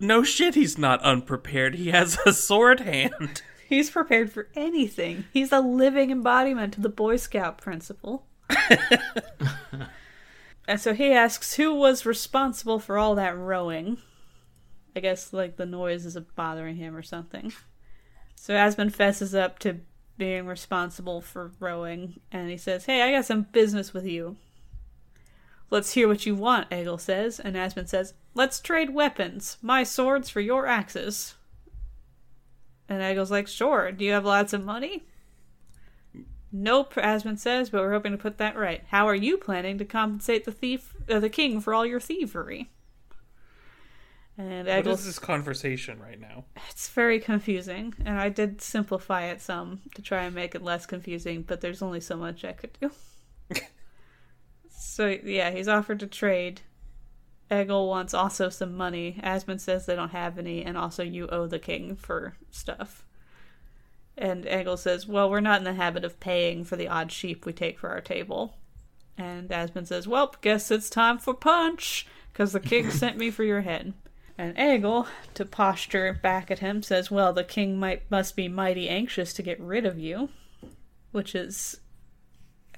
[0.00, 1.76] no shit, he's not unprepared.
[1.76, 3.40] He has a sword hand.
[3.68, 5.24] He's prepared for anything.
[5.32, 8.26] He's a living embodiment of the Boy Scout principle.
[10.68, 13.96] And so he asks who was responsible for all that rowing.
[14.94, 17.52] I guess like the noise is bothering him or something.
[18.36, 19.80] So Asmund fesses up to
[20.18, 24.36] being responsible for rowing and he says, Hey, I got some business with you.
[25.70, 29.56] Let's hear what you want, Egil says, and Asmund says, Let's trade weapons.
[29.62, 31.34] My swords for your axes.
[32.88, 33.90] And Egil's like, sure.
[33.90, 35.06] Do you have lots of money?
[36.50, 38.82] Nope, Asmund says, but we're hoping to put that right.
[38.88, 42.70] How are you planning to compensate the thief, uh, the king, for all your thievery?
[44.38, 46.44] And What Egil's, is this conversation right now?
[46.70, 50.86] it's very confusing, and I did simplify it some to try and make it less
[50.86, 52.90] confusing, but there's only so much I could do.
[54.70, 56.62] so yeah, he's offered to trade.
[57.50, 59.18] Egil wants also some money.
[59.22, 63.04] Asmund says they don't have any, and also you owe the king for stuff.
[64.18, 67.46] And Egil says, Well, we're not in the habit of paying for the odd sheep
[67.46, 68.56] we take for our table.
[69.16, 73.44] And Asmund says, Well, guess it's time for punch, because the king sent me for
[73.44, 73.94] your head.
[74.36, 78.88] And Egil, to posture back at him, says, Well, the king might must be mighty
[78.88, 80.30] anxious to get rid of you.
[81.10, 81.80] Which is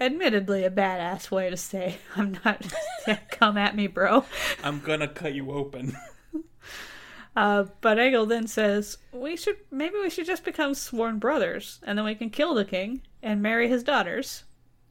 [0.00, 2.64] admittedly a badass way to say, I'm not
[3.31, 4.24] come at me, bro.
[4.62, 5.96] I'm gonna cut you open.
[7.37, 11.97] Uh, but Egil then says, "We should maybe we should just become sworn brothers, and
[11.97, 14.45] then we can kill the king and marry his daughters.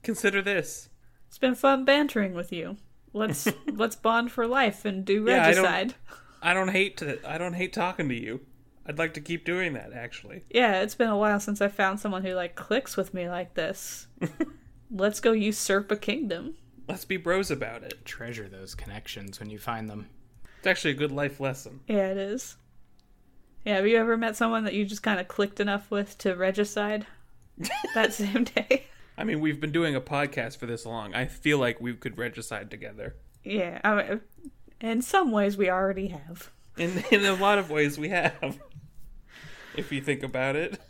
[0.04, 0.90] Consider this.
[1.28, 2.78] It's been fun bantering with you.
[3.14, 5.96] Let's let's bond for life and do Yeah, I don't- regicide.
[6.42, 7.20] I don't hate to.
[7.30, 8.40] I don't hate talking to you.
[8.86, 9.92] I'd like to keep doing that.
[9.94, 13.28] Actually, Yeah, it's been a while since I found someone who like clicks with me
[13.30, 14.08] like this.
[14.92, 16.56] let's go usurp a kingdom.
[16.88, 18.04] let's be bros about it.
[18.06, 20.08] Treasure those connections when you find them.
[20.60, 21.80] It's actually a good life lesson.
[21.88, 22.56] Yeah, it is.
[23.66, 26.36] Yeah, have you ever met someone that you just kind of clicked enough with to
[26.36, 27.06] regicide
[27.96, 28.86] that same day?
[29.18, 31.14] I mean, we've been doing a podcast for this long.
[31.14, 33.16] I feel like we could regicide together.
[33.44, 34.22] Yeah, I mean,
[34.80, 36.50] in some ways we already have.
[36.78, 38.60] In in a lot of ways, we have.
[39.76, 40.80] If you think about it.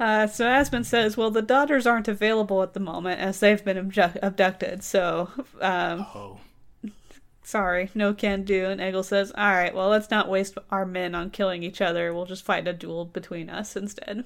[0.00, 3.76] Uh, so Asmund says, "Well, the daughters aren't available at the moment as they've been
[3.76, 4.82] abju- abducted.
[4.82, 6.40] So, um, Oh,
[7.42, 11.14] sorry, no can do." And Egil says, "All right, well, let's not waste our men
[11.14, 12.12] on killing each other.
[12.12, 14.24] We'll just fight a duel between us instead.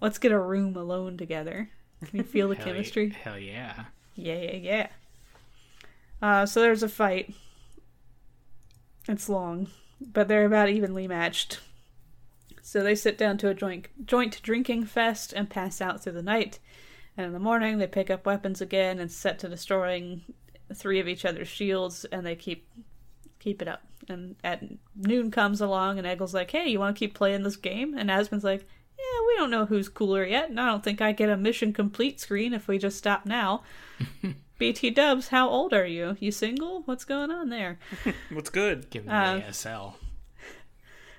[0.00, 1.70] Let's get a room alone together.
[2.04, 3.06] Can you feel the hell chemistry?
[3.06, 3.84] Ye- hell yeah.
[4.14, 4.88] Yeah, yeah, yeah."
[6.20, 7.34] Uh, so there's a fight.
[9.08, 9.68] It's long,
[10.00, 11.60] but they're about evenly matched.
[12.60, 16.22] So they sit down to a joint joint drinking fest and pass out through the
[16.22, 16.58] night.
[17.16, 20.22] And in the morning, they pick up weapons again and set to destroying
[20.76, 22.68] three of each other's shields, and they keep
[23.38, 23.82] keep it up.
[24.08, 24.62] And at
[24.96, 28.10] noon comes along, and Egil's like, "Hey, you want to keep playing this game?" And
[28.10, 28.66] Asmund's like,
[28.98, 31.72] "Yeah, we don't know who's cooler yet, and I don't think I get a mission
[31.72, 33.62] complete screen if we just stop now."
[34.58, 36.16] BT Dubs, how old are you?
[36.20, 36.82] You single?
[36.84, 37.78] What's going on there?
[38.30, 38.90] What's good?
[38.90, 39.94] Give me Um, ASL.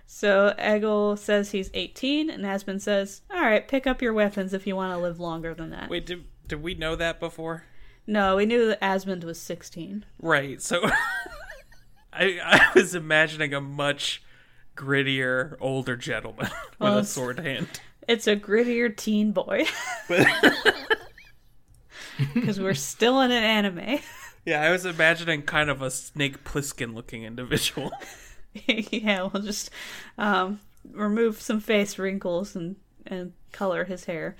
[0.05, 4.67] So Eggle says he's 18, and Asmund says, "All right, pick up your weapons if
[4.67, 7.63] you want to live longer than that." Wait, did did we know that before?
[8.05, 10.05] No, we knew that Asmund was 16.
[10.21, 10.61] Right.
[10.61, 10.81] So
[12.13, 14.21] I I was imagining a much
[14.75, 17.67] grittier older gentleman with Well, a sword hand.
[18.07, 19.65] It's a grittier teen boy
[22.33, 23.99] because we're still in an anime.
[24.45, 27.91] yeah, I was imagining kind of a Snake Plissken looking individual.
[28.67, 29.69] yeah, we'll just
[30.17, 30.59] um,
[30.91, 32.75] remove some face wrinkles and
[33.07, 34.35] and color his hair.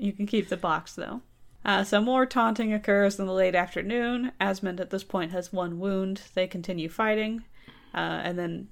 [0.00, 1.20] You can keep the box though.
[1.62, 4.32] Uh, so more taunting occurs in the late afternoon.
[4.40, 6.22] Asmund at this point has one wound.
[6.32, 7.44] They continue fighting,
[7.92, 8.68] uh, and then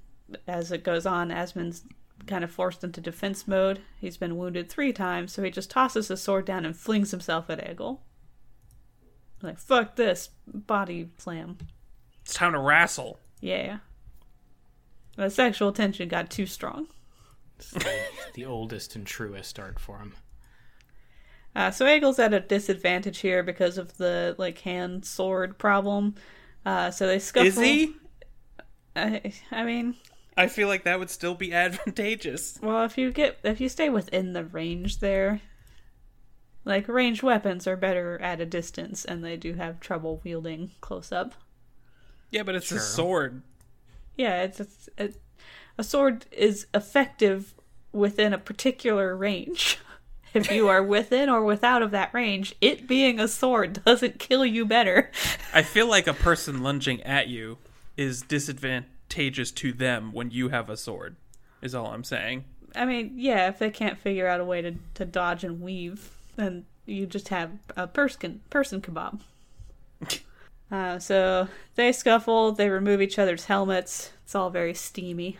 [0.46, 1.82] as it goes on, Asmund's
[2.26, 3.80] kind of forced into defense mode.
[4.00, 7.50] He's been wounded three times, so he just tosses his sword down and flings himself
[7.50, 8.00] at Egil.
[9.42, 11.58] Like fuck this body slam.
[12.22, 13.20] It's time to wrestle.
[13.40, 13.78] Yeah.
[15.16, 16.88] The sexual tension got too strong.
[17.58, 17.98] The,
[18.34, 20.14] the oldest and truest art form.
[21.58, 26.14] Uh, so Egil's at a disadvantage here because of the like hand sword problem.
[26.64, 27.48] Uh, so they scuffle.
[27.48, 27.96] Is he?
[28.94, 29.96] I, I mean,
[30.36, 32.60] I feel like that would still be advantageous.
[32.62, 35.40] well, if you get if you stay within the range there,
[36.64, 41.10] like ranged weapons are better at a distance, and they do have trouble wielding close
[41.10, 41.34] up.
[42.30, 42.78] Yeah, but it's Sure.
[42.78, 43.42] a sword.
[44.16, 45.20] Yeah, it's, it's it,
[45.76, 47.54] a sword is effective
[47.90, 49.80] within a particular range.
[50.38, 54.44] If you are within or without of that range, it being a sword doesn't kill
[54.44, 55.10] you better.
[55.52, 57.58] I feel like a person lunging at you
[57.96, 61.16] is disadvantageous to them when you have a sword.
[61.60, 62.44] Is all I'm saying.
[62.76, 66.10] I mean, yeah, if they can't figure out a way to, to dodge and weave,
[66.36, 69.20] then you just have a person person kebab.
[70.70, 74.12] Uh, so they scuffle, they remove each other's helmets.
[74.24, 75.38] It's all very steamy.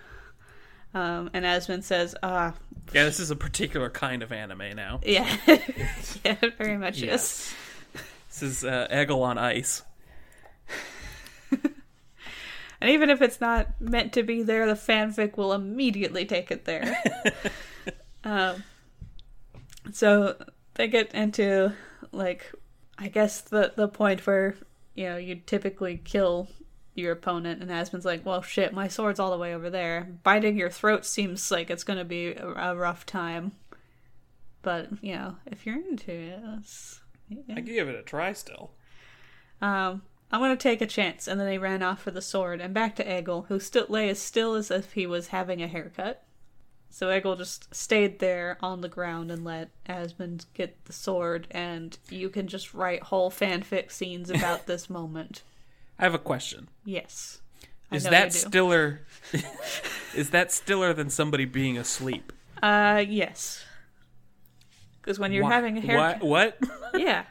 [0.95, 2.55] Um, and Asmund says, "Ah,
[2.93, 5.01] Yeah, this is a particular kind of anime now.
[5.07, 5.37] yeah,
[6.25, 7.55] yeah, very much is." Yes.
[8.29, 9.83] This is uh, Egil on ice.
[12.81, 16.65] And even if it's not meant to be there, the fanfic will immediately take it
[16.65, 16.97] there.
[18.25, 18.63] um,
[19.93, 20.37] so
[20.75, 21.73] they get into
[22.13, 22.53] like,
[22.97, 24.57] I guess the the point where
[24.95, 26.49] you know you typically kill
[27.01, 30.09] your opponent, and Asmund's like, "Well, shit, my sword's all the way over there.
[30.23, 33.53] Biting your throat seems like it's gonna be a, a rough time."
[34.63, 37.01] But you know, if you're into it, it's,
[37.51, 38.73] I could give it a try still.
[39.63, 41.27] um, I'm gonna take a chance.
[41.27, 44.09] And then they ran off for the sword and back to Egil, who still lay
[44.11, 46.25] as still as if he was having a haircut.
[46.91, 51.97] So Egil just stayed there on the ground and let Asmund get the sword, and
[52.11, 55.43] you can just write whole fanfic scenes about this moment.
[55.99, 56.69] I have a question.
[56.85, 57.41] Yes.
[57.91, 59.01] Is that stiller?
[60.15, 62.33] is that stiller than somebody being asleep?
[62.63, 63.65] Uh, yes.
[65.01, 66.61] Because when you're Wha- having a haircut, What?
[66.61, 66.95] What?
[67.01, 67.25] yeah,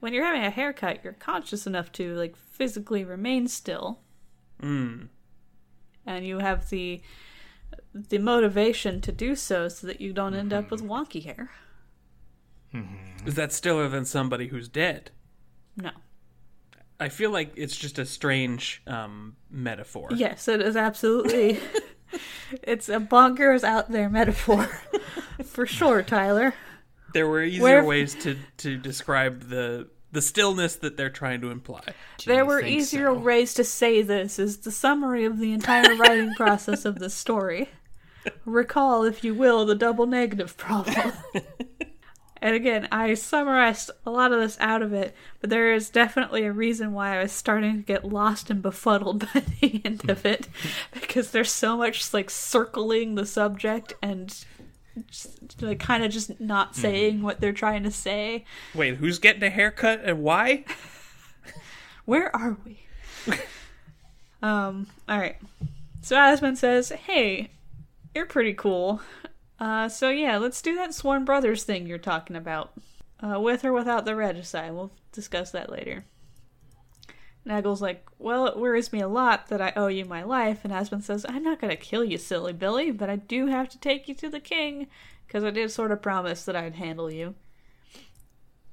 [0.00, 4.00] when you're having a haircut, you're conscious enough to like physically remain still.
[4.60, 5.04] Hmm.
[6.06, 7.02] and you have the
[7.94, 10.90] the motivation to do so so that you don't end up with Mm-hmm.
[10.92, 11.50] wonky hair.
[13.26, 15.10] Is that stiller than somebody who's dead?
[15.76, 15.90] No.
[16.98, 20.08] I feel like it's just a strange um, metaphor.
[20.14, 21.60] Yes, it is absolutely.
[22.62, 24.68] it's a bonkers out there metaphor,
[25.44, 26.54] for sure, Tyler.
[27.12, 31.50] There were easier Where- ways to, to describe the the stillness that they're trying to
[31.50, 31.82] imply.
[32.18, 33.18] Do there were easier so?
[33.18, 34.38] ways to say this.
[34.38, 37.68] Is the summary of the entire writing process of this story.
[38.46, 41.12] Recall, if you will, the double negative problem.
[42.42, 46.44] And again, I summarized a lot of this out of it, but there is definitely
[46.44, 50.26] a reason why I was starting to get lost and befuddled by the end of
[50.26, 50.48] it,
[50.92, 54.44] because there's so much like circling the subject and
[55.10, 58.44] just, like kind of just not saying what they're trying to say.
[58.74, 60.64] Wait, who's getting a haircut and why?
[62.04, 62.82] Where are we?
[64.42, 64.86] um.
[65.08, 65.36] All right.
[66.02, 67.50] So Asmund says, "Hey,
[68.14, 69.00] you're pretty cool.
[69.58, 72.72] Uh, so yeah, let's do that Sworn Brothers thing you're talking about,
[73.20, 74.72] uh, with or without the regicide.
[74.72, 76.04] We'll discuss that later."
[77.46, 80.60] Nagel's like, Well, it worries me a lot that I owe you my life.
[80.64, 83.68] And Asmund says, I'm not going to kill you, silly Billy, but I do have
[83.70, 84.88] to take you to the king
[85.26, 87.36] because I did sort of promise that I'd handle you.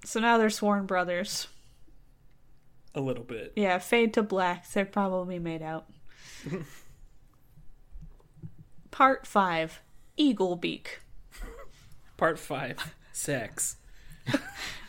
[0.03, 1.47] So now they're sworn brothers.
[2.95, 3.53] A little bit.
[3.55, 4.69] Yeah, fade to black.
[4.69, 5.85] They're probably made out.
[8.91, 9.81] Part 5
[10.17, 11.01] Eagle Beak.
[12.17, 12.95] Part five.
[13.11, 13.77] Sex.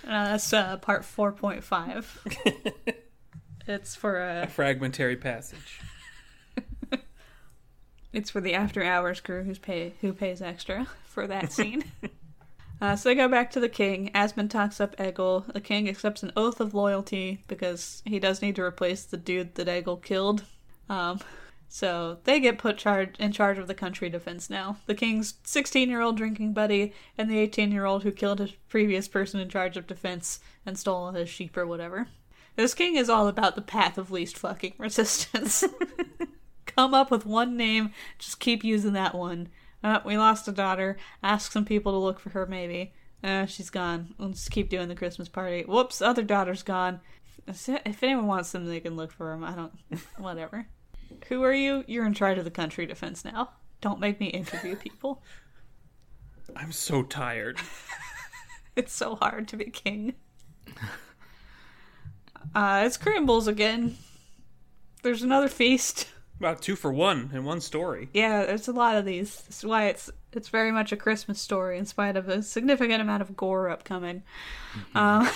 [0.05, 2.95] That's uh, part 4.5.
[3.67, 5.81] it's for A uh, fragmentary passage.
[8.13, 11.85] it's for the after hours crew who's pay who pays extra for that scene.
[12.81, 14.11] uh, so they go back to the king.
[14.15, 15.47] Asmund talks up Egil.
[15.53, 19.55] The king accepts an oath of loyalty because he does need to replace the dude
[19.55, 20.45] that Egil killed.
[20.89, 21.21] Um,
[21.75, 24.77] so they get put charge in charge of the country defense now.
[24.87, 29.77] The king's 16-year-old drinking buddy and the 18-year-old who killed his previous person in charge
[29.77, 32.07] of defense and stole his sheep or whatever.
[32.55, 35.65] This king is all about the path of least fucking resistance.
[36.67, 39.49] Come up with one name, just keep using that one.
[39.83, 40.97] Uh, we lost a daughter.
[41.25, 42.93] Ask some people to look for her, maybe.
[43.25, 44.15] Uh, she's gone.
[44.17, 45.65] We'll just keep doing the Christmas party.
[45.67, 47.01] Whoops, other daughter's gone.
[47.49, 49.43] If anyone wants them, they can look for them.
[49.43, 49.73] I don't.
[50.19, 50.69] Whatever.
[51.29, 51.85] Who are you?
[51.87, 53.51] You're in charge of the country defense now.
[53.81, 55.23] Don't make me interview people.
[56.57, 57.59] I'm so tired.
[58.77, 60.15] It's so hard to be king.
[62.55, 63.97] Uh, it's Crimbles again.
[65.03, 66.07] There's another feast.
[66.39, 68.11] About two for one in one story.
[68.13, 69.41] Yeah, there's a lot of these.
[69.43, 73.01] This is why it's it's very much a Christmas story, in spite of a significant
[73.01, 74.23] amount of gore upcoming.
[74.95, 75.29] Um,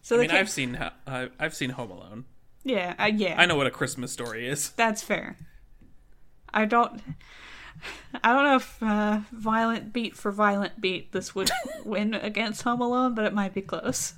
[0.00, 0.38] so I mean, king...
[0.38, 2.24] I've seen uh, I've seen Home Alone.
[2.64, 4.70] Yeah, uh, yeah, I know what a Christmas story is.
[4.70, 5.36] that's fair.
[6.52, 7.00] I don't.
[8.22, 11.50] I don't know if uh, violent beat for violent beat this would
[11.84, 14.14] win against Home Alone, but it might be close.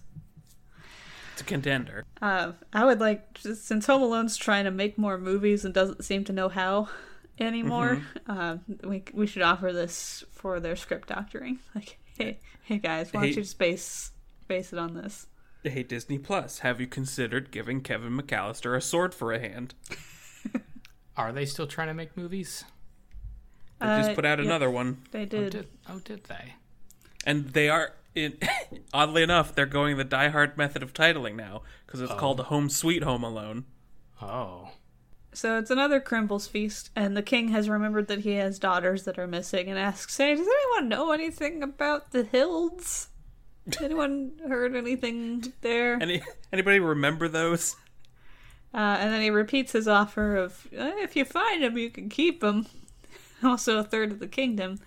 [1.32, 2.04] It's a contender.
[2.22, 6.04] Uh, I would like just- since Home Alone's trying to make more movies and doesn't
[6.04, 6.88] seem to know how
[7.40, 8.02] anymore.
[8.26, 11.58] Uh, we we should offer this for their script doctoring.
[11.74, 14.12] Like, hey, hey guys, why don't Hey- you just base
[14.48, 15.26] base it on this?
[15.68, 19.74] Hey Disney Plus, have you considered giving Kevin McAllister a sword for a hand?
[21.16, 22.64] Are they still trying to make movies?
[23.80, 24.44] They just Uh, put out yeah.
[24.44, 25.52] another one, They Oh, did.
[25.52, 26.54] did, oh, did they?
[27.24, 27.92] and they are.
[28.14, 28.38] In,
[28.94, 32.70] oddly enough, they're going the Die Hard method of titling now because it's called Home
[32.70, 33.64] Sweet Home Alone.
[34.22, 34.70] Oh.
[35.34, 39.18] So it's another Crimbles feast, and the king has remembered that he has daughters that
[39.18, 43.08] are missing, and asks, "Hey, does anyone know anything about the Hills?
[43.82, 47.76] Anyone heard anything there?" Any anybody remember those?
[48.74, 52.08] Uh, and then he repeats his offer of, "Uh, if you find him, you can
[52.08, 52.66] keep him.
[53.42, 54.78] Also, a third of the kingdom.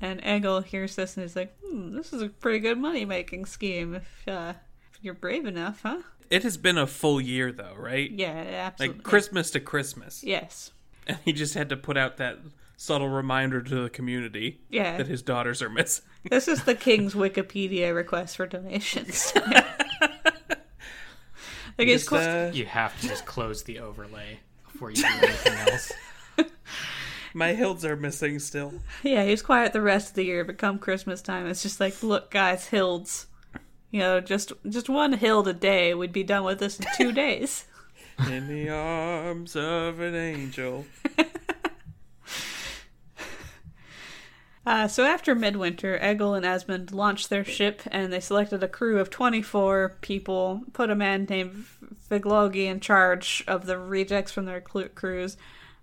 [0.00, 3.46] And Egil hears this and is like, hmm, this is a pretty good money making
[3.46, 4.54] scheme if, uh,
[4.92, 6.02] if you're brave enough, huh?
[6.28, 8.10] It has been a full year though, right?
[8.10, 8.32] Yeah,
[8.66, 8.96] absolutely.
[8.96, 10.24] Like Christmas to Christmas.
[10.24, 10.72] Yes.
[11.06, 12.38] And he just had to put out that
[12.84, 14.98] subtle reminder to the community Yeah.
[14.98, 16.04] that his daughters are missing.
[16.30, 19.32] This is the king's Wikipedia request for donations.
[21.78, 22.26] like it's Just, close.
[22.26, 25.92] uh, You have to just close the overlay before you do anything else.
[27.34, 28.72] my hills are missing still.
[29.02, 32.02] Yeah, he's quiet the rest of the year, but come Christmas time, it's just like,
[32.02, 33.26] look, guys, hilds.
[33.90, 37.12] You know, just just one hild a day, we'd be done with this in two
[37.12, 37.64] days.
[38.28, 40.84] In the arms of an angel.
[44.66, 48.98] Uh, so after midwinter, Egil and Asmund launched their ship, and they selected a crew
[48.98, 51.66] of 24 people, put a man named
[52.10, 55.36] Viglogi in charge of the rejects from their clu- crews.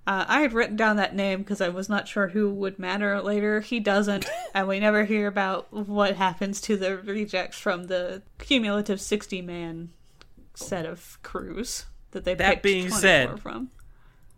[0.08, 3.22] Uh, I had written down that name because I was not sure who would matter
[3.22, 3.62] later.
[3.62, 4.26] He doesn't,
[4.56, 9.90] and we never hear about what happens to the rejects from the cumulative 60 man
[10.56, 13.70] set of crews that they That picked being 24 said- from.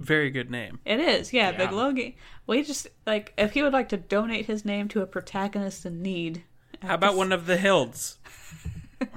[0.04, 0.80] Very good name.
[0.86, 1.58] It is, yeah, Yeah.
[1.58, 2.18] Big Logie.
[2.46, 6.02] We just like if he would like to donate his name to a protagonist in
[6.02, 6.44] need.
[6.82, 8.18] How about one of the Hilds?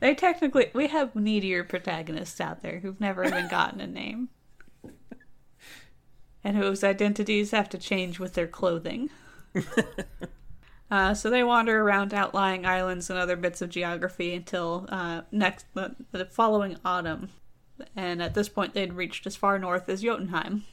[0.00, 4.30] They technically we have needier protagonists out there who've never even gotten a name.
[6.42, 9.10] And whose identities have to change with their clothing.
[10.90, 15.66] uh, so they wander around outlying islands and other bits of geography until uh, next
[15.74, 17.28] the, the following autumn,
[17.96, 20.64] and at this point they'd reached as far north as Jotunheim.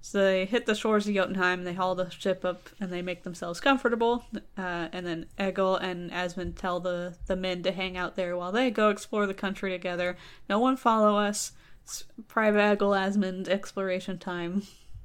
[0.00, 3.24] So they hit the shores of Jotunheim, they haul the ship up, and they make
[3.24, 4.24] themselves comfortable.
[4.56, 8.52] Uh, and then Egil and Asmund tell the, the men to hang out there while
[8.52, 10.16] they go explore the country together.
[10.48, 11.52] No one follow us.
[11.84, 14.62] It's private Egil Asmund exploration time.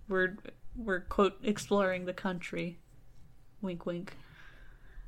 [0.08, 0.38] We're
[0.76, 2.80] we're quote exploring the country.
[3.62, 4.18] Wink, wink.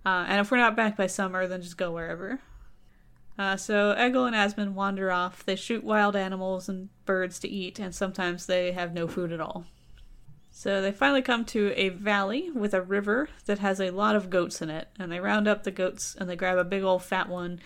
[0.05, 2.39] Uh, and if we're not back by summer, then just go wherever.
[3.37, 5.45] Uh, so Egil and Asmund wander off.
[5.45, 9.41] They shoot wild animals and birds to eat, and sometimes they have no food at
[9.41, 9.65] all.
[10.51, 14.29] So they finally come to a valley with a river that has a lot of
[14.29, 17.03] goats in it, and they round up the goats and they grab a big old
[17.03, 17.59] fat one,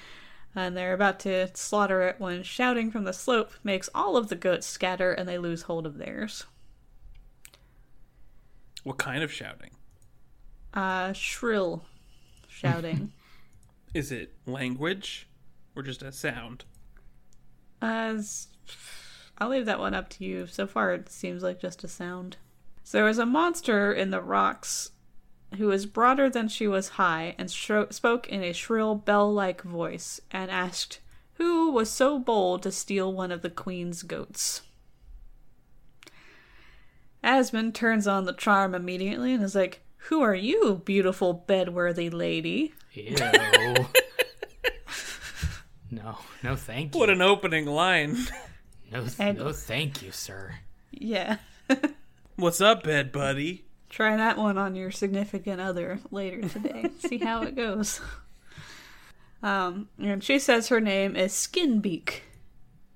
[0.55, 4.35] and they're about to slaughter it when shouting from the slope makes all of the
[4.35, 6.47] goats scatter and they lose hold of theirs.
[8.83, 9.69] What kind of shouting?
[10.73, 11.85] Uh, shrill
[12.47, 13.11] shouting.
[13.93, 15.28] Is it language
[15.75, 16.65] or just a sound?
[17.81, 18.47] As
[19.37, 20.47] I'll leave that one up to you.
[20.47, 22.37] So far, it seems like just a sound.
[22.83, 24.91] So there was a monster in the rocks
[25.57, 29.61] who was broader than she was high and shro- spoke in a shrill bell like
[29.61, 30.99] voice and asked,
[31.33, 34.61] Who was so bold to steal one of the queen's goats?
[37.23, 42.73] Asmund turns on the charm immediately and is like, Who are you, beautiful bedworthy lady?
[42.93, 43.15] Ew.
[45.91, 46.99] no, no, thank you.
[46.99, 48.17] What an opening line.
[48.91, 50.55] no, And- no, thank you, sir.
[50.91, 51.37] Yeah.
[52.35, 53.65] What's up, bed buddy?
[53.89, 56.89] Try that one on your significant other later today.
[56.99, 57.99] See how it goes.
[59.41, 62.19] Um, and she says her name is Skinbeak,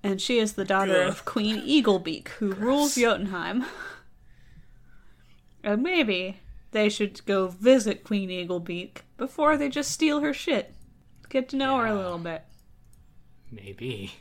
[0.03, 1.07] and she is the daughter Ugh.
[1.09, 3.65] of Queen Eaglebeak, who rules Jotunheim.
[5.63, 6.39] And maybe
[6.71, 10.75] they should go visit Queen Eaglebeak before they just steal her shit.
[11.29, 12.43] Get to know her a little bit.
[13.53, 14.13] Maybe.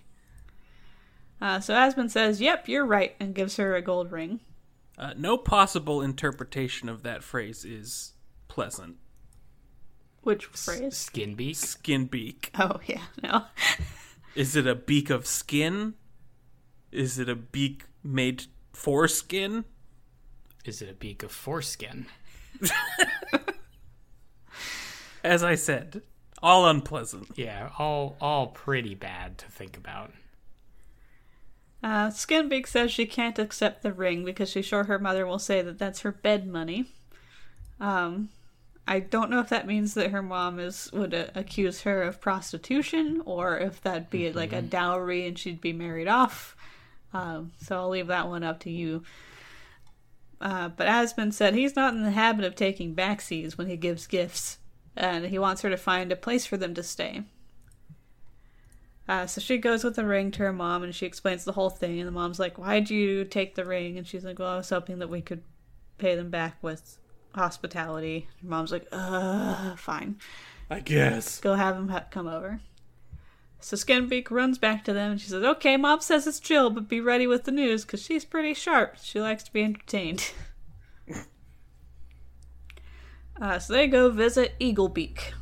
[1.41, 4.41] Uh, so Asmund says, "Yep, you're right," and gives her a gold ring.
[4.99, 8.13] Uh, no possible interpretation of that phrase is
[8.49, 8.97] pleasant.
[10.23, 10.97] Which phrase?
[10.97, 11.57] Skin beak.
[11.57, 12.51] Skin beak.
[12.59, 13.47] Oh yeah, no.
[14.35, 15.95] Is it a beak of skin?
[16.91, 19.65] Is it a beak made for skin?
[20.65, 22.07] Is it a beak of foreskin?
[25.25, 26.03] As I said,
[26.43, 27.31] all unpleasant.
[27.37, 30.13] Yeah, all all pretty bad to think about.
[31.83, 35.63] Uh, Skinbeak says she can't accept the ring because she's sure her mother will say
[35.63, 36.87] that that's her bed money.
[37.81, 38.29] Um,
[38.87, 42.21] I don't know if that means that her mom is would uh, accuse her of
[42.21, 46.57] prostitution or if that'd be like a dowry and she'd be married off.
[47.13, 49.03] Um, so I'll leave that one up to you.
[50.41, 54.09] Uh, but Asmund said he's not in the habit of taking backseas when he gives
[54.09, 54.59] gifts,
[54.97, 57.23] and he wants her to find a place for them to stay.
[59.09, 61.71] Uh, so she goes with the ring to her mom and she explains the whole
[61.71, 61.99] thing.
[61.99, 63.99] And the mom's like, Why'd you take the ring?
[63.99, 65.43] And she's like, Well, I was hoping that we could
[65.99, 66.99] pay them back with
[67.35, 68.29] hospitality.
[68.43, 70.17] Her mom's like, Uh, fine.
[70.71, 71.41] I guess.
[71.41, 72.61] Go have them ha- come over.
[73.61, 76.89] So Skinbeak runs back to them and she says, Okay, mom says it's chill, but
[76.89, 78.97] be ready with the news because she's pretty sharp.
[79.03, 80.33] She likes to be entertained.
[83.41, 85.33] uh, so they go visit Eaglebeak.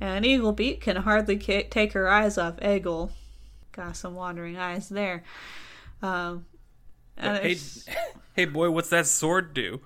[0.00, 3.12] And Eaglebeak can hardly ca- take her eyes off Egil.
[3.72, 5.22] Got some wandering eyes there.
[6.02, 6.46] Um,
[7.16, 7.56] and Hey,
[8.34, 9.80] hey, boy, what's that sword do?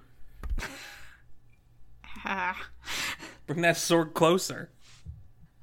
[2.25, 2.69] Ah.
[3.47, 4.71] Bring that sword closer.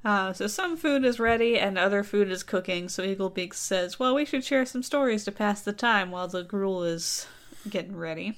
[0.04, 2.90] Uh, so some food is ready and other food is cooking.
[2.90, 6.44] So Eaglebeak says, "Well, we should share some stories to pass the time while the
[6.44, 7.28] gruel is
[7.70, 8.38] getting ready."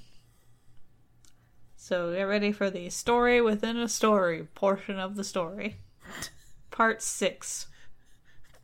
[1.83, 5.81] So get ready for the story within a story portion of the story,
[6.71, 7.67] part six.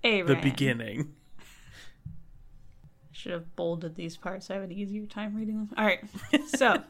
[0.06, 1.16] A The beginning.
[1.38, 1.44] I
[3.12, 4.50] should have bolded these parts.
[4.50, 5.70] I have an easier time reading them.
[5.78, 6.00] All right.
[6.48, 6.84] So,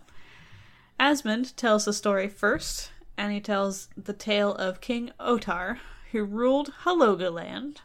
[0.99, 5.79] Asmund tells the story first, and he tells the tale of King Otar,
[6.11, 7.77] who ruled Halogaland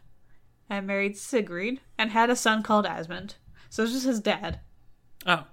[0.69, 3.37] and married Sigrid and had a son called Asmund.
[3.71, 4.61] So it's just his dad.
[5.25, 5.45] Oh,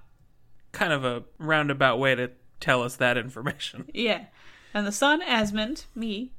[0.73, 2.31] kind of a roundabout way to
[2.61, 3.89] tell us that information.
[3.93, 4.25] Yeah.
[4.73, 6.31] And the son, Asmund, me,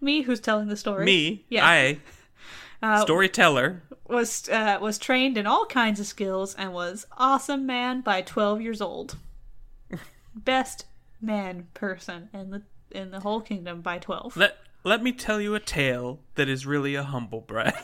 [0.00, 1.04] me who's telling the story.
[1.04, 1.66] Me, Yeah.
[1.66, 1.98] I,
[2.82, 3.82] Uh, storyteller.
[4.08, 8.62] was uh, was trained in all kinds of skills and was awesome man by 12
[8.62, 9.16] years old.
[10.34, 10.86] Best
[11.20, 14.34] man person in the in the whole kingdom by 12.
[14.34, 17.74] Let let me tell you a tale that is really a humble brag.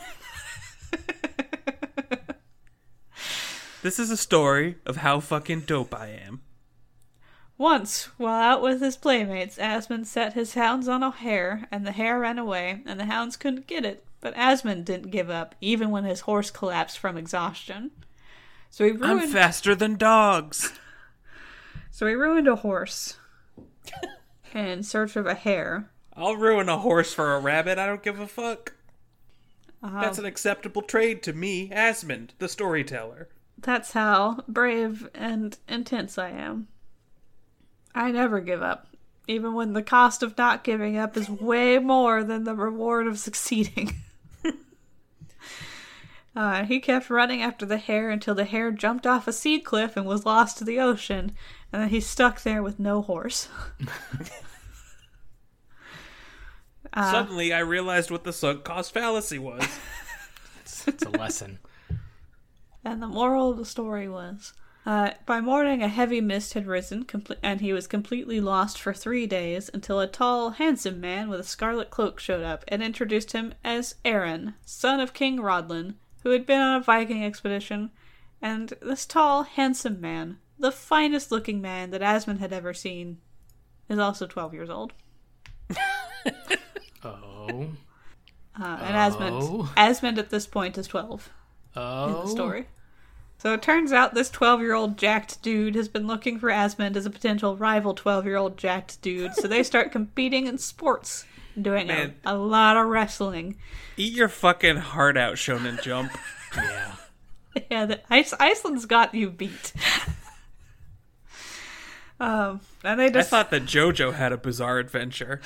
[3.82, 6.40] this is a story of how fucking dope I am.
[7.58, 11.92] Once, while out with his playmates, Asmund set his hounds on a hare, and the
[11.92, 14.04] hare ran away, and the hounds couldn't get it.
[14.20, 17.92] But Asmund didn't give up, even when his horse collapsed from exhaustion.
[18.68, 19.22] So he ruined.
[19.22, 20.72] I'm faster than dogs.
[21.90, 23.16] so he ruined a horse
[24.54, 25.90] in search of a hare.
[26.14, 27.78] I'll ruin a horse for a rabbit.
[27.78, 28.74] I don't give a fuck.
[29.82, 33.28] Uh, That's an acceptable trade to me, Asmund, the storyteller.
[33.58, 36.68] That's how brave and intense I am.
[37.96, 38.86] I never give up,
[39.26, 43.18] even when the cost of not giving up is way more than the reward of
[43.18, 43.96] succeeding.
[46.36, 49.96] Uh, he kept running after the hare until the hare jumped off a sea cliff
[49.96, 51.32] and was lost to the ocean,
[51.72, 53.48] and then he stuck there with no horse.
[56.94, 59.66] Suddenly, I realized what the sunk cost fallacy was.
[60.60, 61.58] It's, it's a lesson.
[62.84, 64.52] And the moral of the story was
[64.86, 68.94] uh, by morning, a heavy mist had risen, comple- and he was completely lost for
[68.94, 73.32] three days until a tall, handsome man with a scarlet cloak showed up and introduced
[73.32, 77.90] him as Aaron, son of King Rodlin, who had been on a Viking expedition.
[78.40, 83.18] And this tall, handsome man, the finest looking man that Asmund had ever seen,
[83.88, 84.92] is also 12 years old.
[87.04, 87.68] Oh.
[88.60, 89.72] Uh, and Asmund, Oh.
[89.76, 91.30] Asmund at this point is 12.
[91.76, 92.06] Oh.
[92.06, 92.66] in the story.
[93.38, 96.96] So it turns out this 12 year old jacked dude has been looking for Asmund
[96.96, 99.34] as a potential rival 12 year old jacked dude.
[99.34, 101.24] So they start competing in sports,
[101.60, 102.14] doing a, Man.
[102.24, 103.56] a lot of wrestling.
[103.96, 106.12] Eat your fucking heart out, Shonen Jump.
[106.54, 106.92] Yeah.
[107.70, 109.72] Yeah, the, Ice, Iceland's got you beat.
[112.20, 115.40] um, and they I just thought that JoJo had a bizarre adventure,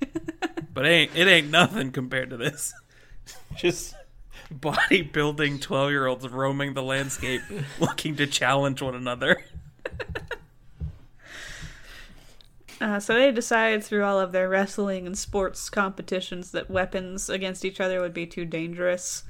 [0.72, 2.72] but it ain't it ain't nothing compared to this.
[3.56, 3.94] Just
[4.60, 7.42] bodybuilding twelve year olds roaming the landscape,
[7.80, 9.42] looking to challenge one another.
[12.82, 17.64] Uh, so they decided through all of their wrestling and sports competitions that weapons against
[17.64, 19.22] each other would be too dangerous.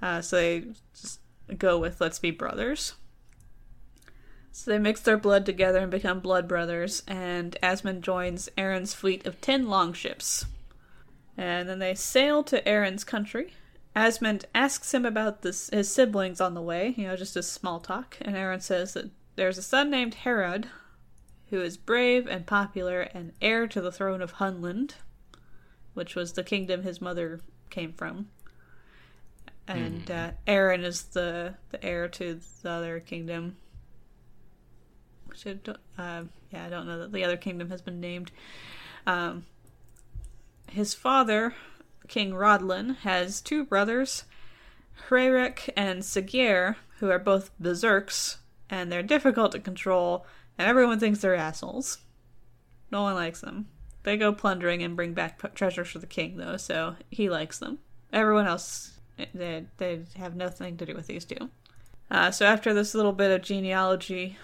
[0.00, 0.64] Uh, so they
[0.94, 1.18] just
[1.58, 2.94] go with let's be brothers.
[4.52, 9.26] So they mix their blood together and become blood brothers, and Asmund joins Aaron's fleet
[9.26, 10.46] of ten longships.
[11.36, 13.54] And then they sail to Aaron's country.
[13.94, 17.80] Asmund asks him about this, his siblings on the way, you know, just a small
[17.80, 20.68] talk, and Aaron says that there's a son named Herod
[21.50, 24.94] who is brave and popular and heir to the throne of Hunland,
[25.94, 28.28] which was the kingdom his mother came from.
[29.66, 33.56] And uh, Aaron is the, the heir to the other kingdom.
[35.26, 38.32] Which I don't, uh, yeah, I don't know that the other kingdom has been named.
[39.06, 39.44] Um,
[40.68, 41.54] his father,
[42.10, 44.24] King Rodlin, has two brothers,
[45.08, 48.38] Hrerek and Siggeir, who are both berserks,
[48.68, 50.26] and they're difficult to control,
[50.58, 51.98] and everyone thinks they're assholes.
[52.90, 53.68] No one likes them.
[54.02, 57.60] They go plundering and bring back p- treasures for the king, though, so he likes
[57.60, 57.78] them.
[58.12, 58.98] Everyone else,
[59.32, 61.48] they, they have nothing to do with these two.
[62.10, 64.36] Uh, so after this little bit of genealogy,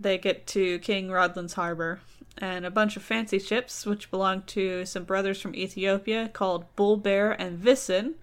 [0.00, 2.00] they get to King Rodlin's harbor,
[2.38, 6.96] and a bunch of fancy ships, which belonged to some brothers from Ethiopia called Bull
[6.96, 8.16] Bear and Vissen,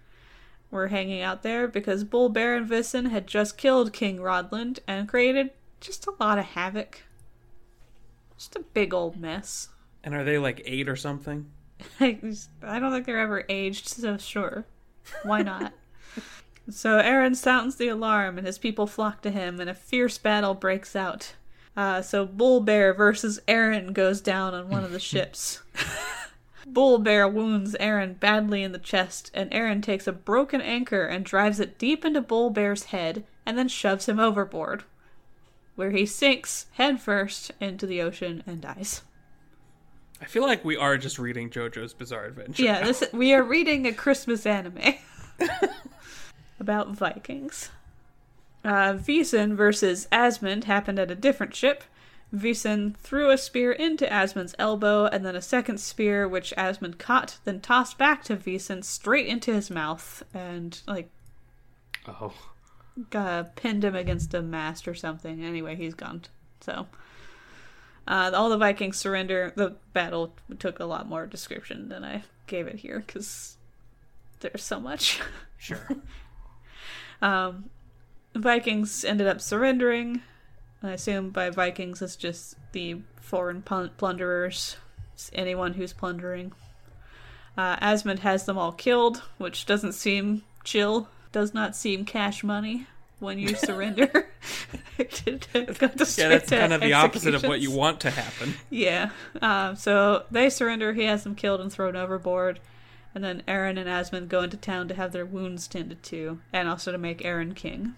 [0.70, 5.08] were hanging out there because Bull Bear and Vissen had just killed King Rodland and
[5.08, 7.04] created just a lot of havoc.
[8.38, 9.70] Just a big old mess.
[10.04, 11.52] And are they like eight or something?
[12.00, 12.14] I
[12.80, 14.66] don't think they're ever aged, so sure.
[15.24, 15.74] Why not?
[16.70, 20.54] so Aaron sounds the alarm, and his people flock to him, and a fierce battle
[20.54, 21.34] breaks out.
[21.76, 25.62] Uh, so Bull Bear versus Aaron goes down on one of the ships.
[26.66, 31.26] Bull Bear wounds Aaron badly in the chest, and Aaron takes a broken anchor and
[31.26, 34.84] drives it deep into Bull Bear's head, and then shoves him overboard,
[35.76, 39.02] where he sinks headfirst into the ocean and dies.
[40.22, 42.62] I feel like we are just reading JoJo's Bizarre Adventure.
[42.62, 44.94] Yeah, this we are reading a Christmas anime
[46.60, 47.72] about Vikings.
[48.64, 51.84] Uh, Vysen versus Asmund happened at a different ship.
[52.32, 57.40] Vysen threw a spear into Asmund's elbow, and then a second spear, which Asmund caught,
[57.44, 61.10] then tossed back to Vysen straight into his mouth, and like
[62.08, 62.34] Oh.
[63.14, 65.44] uh, pinned him against a mast or something.
[65.44, 66.24] Anyway, he's gone.
[66.62, 66.88] So,
[68.08, 69.52] uh, all the Vikings surrender.
[69.56, 73.58] The battle took a lot more description than I gave it here because
[74.40, 75.20] there's so much.
[75.58, 75.88] Sure.
[77.22, 77.70] um,
[78.36, 80.22] Vikings ended up surrendering.
[80.84, 84.78] I assume by Vikings it's just the foreign plun- plunderers,
[85.14, 86.54] It's anyone who's plundering.
[87.58, 91.10] Uh, Asmund has them all killed, which doesn't seem chill.
[91.32, 92.88] Does not seem cash money
[93.20, 94.28] when you surrender.
[94.98, 98.54] Yeah, that's kind of the opposite of what you want to happen.
[98.70, 99.10] Yeah.
[99.42, 100.94] Um, so they surrender.
[100.94, 102.60] He has them killed and thrown overboard.
[103.16, 106.70] And then Aaron and Asmund go into town to have their wounds tended to, and
[106.70, 107.96] also to make Aaron king.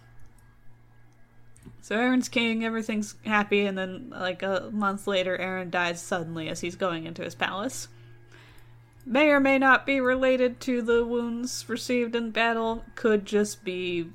[1.84, 6.62] So Aaron's king, everything's happy, and then, like a month later, Aaron dies suddenly as
[6.62, 7.90] he's going into his palace.
[9.06, 14.12] May or may not be related to the wounds received in battle, could just be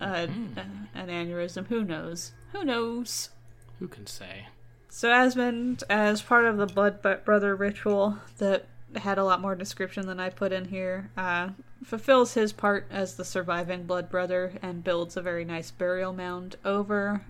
[0.00, 1.68] uh, an aneurysm.
[1.68, 2.32] Who knows?
[2.50, 3.30] Who knows?
[3.78, 4.46] Who can say?
[4.88, 10.06] So Asmund, as part of the Blood Brother ritual that had a lot more description
[10.06, 11.10] than I put in here.
[11.16, 11.50] Uh,
[11.84, 16.56] fulfills his part as the surviving blood brother and builds a very nice burial mound
[16.64, 17.22] over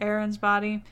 [0.00, 0.84] Aaron's body.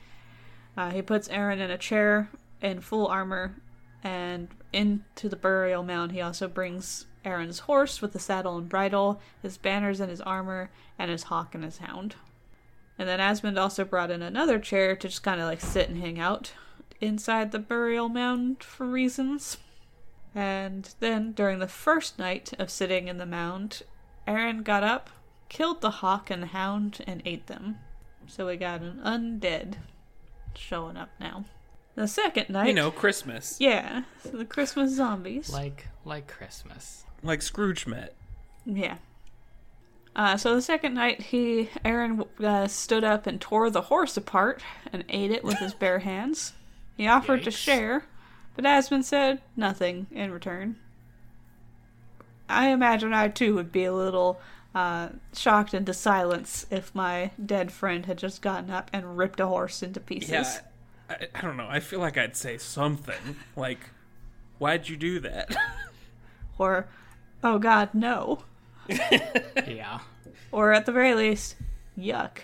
[0.77, 2.29] Uh, he puts Aaron in a chair
[2.61, 3.55] in full armor,
[4.03, 9.19] and into the burial mound he also brings Aaron's horse with the saddle and bridle,
[9.41, 12.15] his banners and his armor, and his hawk and his hound.
[12.97, 15.99] And then Asmund also brought in another chair to just kind of like sit and
[15.99, 16.53] hang out
[16.99, 19.57] inside the burial mound for reasons.
[20.33, 23.83] And then during the first night of sitting in the mound,
[24.25, 25.09] Aaron got up,
[25.49, 27.79] killed the hawk and hound, and ate them.
[28.27, 29.75] So we got an undead
[30.55, 31.45] showing up now.
[31.95, 33.57] The second night, You know, Christmas.
[33.59, 35.49] yeah, so the Christmas zombies.
[35.49, 37.03] Like like Christmas.
[37.21, 38.15] Like Scrooge met.
[38.65, 38.97] Yeah.
[40.15, 44.61] Uh, so the second night, he Aaron uh, stood up and tore the horse apart
[44.93, 46.53] and ate it with his bare hands.
[46.95, 48.05] He offered to share,
[48.55, 50.77] but Asmund said nothing in return.
[52.49, 54.41] I imagine I too would be a little
[54.75, 59.47] uh, shocked into silence if my dead friend had just gotten up and ripped a
[59.47, 60.31] horse into pieces.
[60.31, 60.59] Yeah.
[61.09, 61.67] I, I don't know.
[61.69, 63.35] I feel like I'd say something.
[63.55, 63.79] Like,
[64.59, 65.55] why'd you do that?
[66.59, 66.85] Or,
[67.43, 68.43] oh god, no.
[68.87, 69.99] Yeah.
[70.51, 71.55] Or at the very least,
[71.97, 72.39] yuck.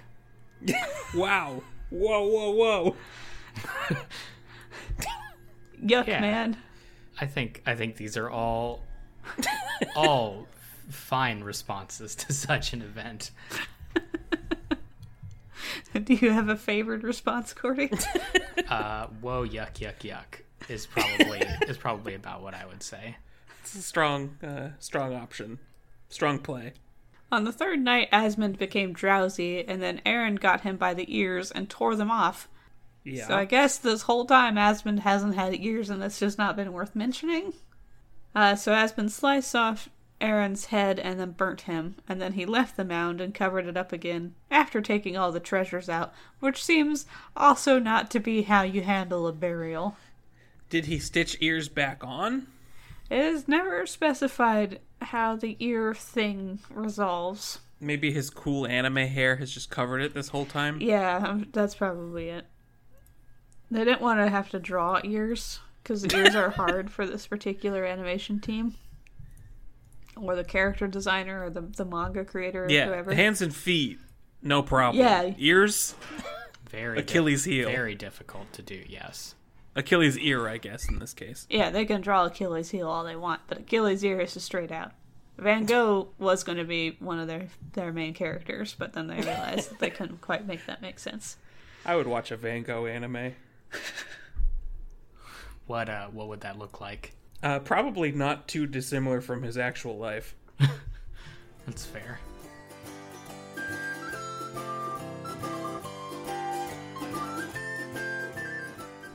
[1.14, 1.62] wow.
[1.92, 2.96] Whoa, whoa, whoa.
[5.84, 6.22] Yuck, Yeah.
[6.22, 6.58] man.
[7.20, 8.82] I think I think these are all
[9.96, 10.48] all
[10.90, 13.32] fine responses to such an event.
[16.04, 17.90] Do you have a favored response, Cordy?
[18.68, 23.16] Uh, whoa, yuck, yuck, yuck is probably is probably about what I would say.
[23.62, 25.60] It's a strong, uh, strong option.
[26.10, 26.74] Strong play.
[27.32, 31.50] On the third night, Asmund became drowsy, and then Aaron got him by the ears
[31.50, 32.50] and tore them off.
[33.08, 33.28] Yeah.
[33.28, 36.74] So I guess this whole time Asmund hasn't had ears, and it's just not been
[36.74, 37.54] worth mentioning.
[38.36, 39.90] Uh, so Asmund sliced off
[40.20, 43.78] Aaron's head and then burnt him, and then he left the mound and covered it
[43.78, 47.06] up again after taking all the treasures out, which seems
[47.36, 49.96] also not to be how you handle a burial.
[50.70, 52.48] Did he stitch ears back on?
[53.10, 57.60] It is never specified how the ear thing resolves.
[57.80, 60.82] Maybe his cool anime hair has just covered it this whole time.
[60.82, 62.46] Yeah, that's probably it.
[63.70, 67.84] They didn't want to have to draw ears because ears are hard for this particular
[67.86, 68.76] animation team,
[70.16, 72.86] or the character designer, or the the manga creator, or Yeah.
[72.88, 73.14] whoever.
[73.14, 74.00] Hands and feet,
[74.42, 75.04] no problem.
[75.04, 75.34] Yeah.
[75.38, 75.96] Ears,
[76.70, 77.70] Very Achilles di- heel.
[77.70, 78.84] Very difficult to do.
[78.88, 79.36] Yes.
[79.76, 81.46] Achilles ear, I guess in this case.
[81.50, 84.72] Yeah, they can draw Achilles' heel all they want, but Achilles' ear is just straight
[84.72, 84.92] out.
[85.38, 89.18] Van Gogh was going to be one of their their main characters, but then they
[89.18, 91.38] realized that they couldn't quite make that make sense.
[91.86, 93.34] I would watch a Van Gogh anime.
[95.68, 97.14] What uh what would that look like?
[97.44, 100.34] Uh, probably not too dissimilar from his actual life.
[101.66, 102.20] That's fair.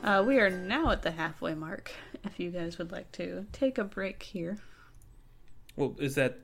[0.03, 1.91] Uh, we are now at the halfway mark.
[2.23, 4.59] If you guys would like to take a break here.
[5.75, 6.39] Well, is that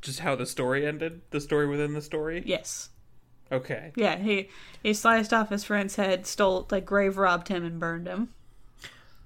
[0.00, 1.22] just how the story ended?
[1.30, 2.42] The story within the story?
[2.46, 2.90] Yes.
[3.52, 3.92] Okay.
[3.96, 4.48] Yeah, he
[4.82, 8.30] he sliced off his friend's head, stole like grave robbed him and burned him.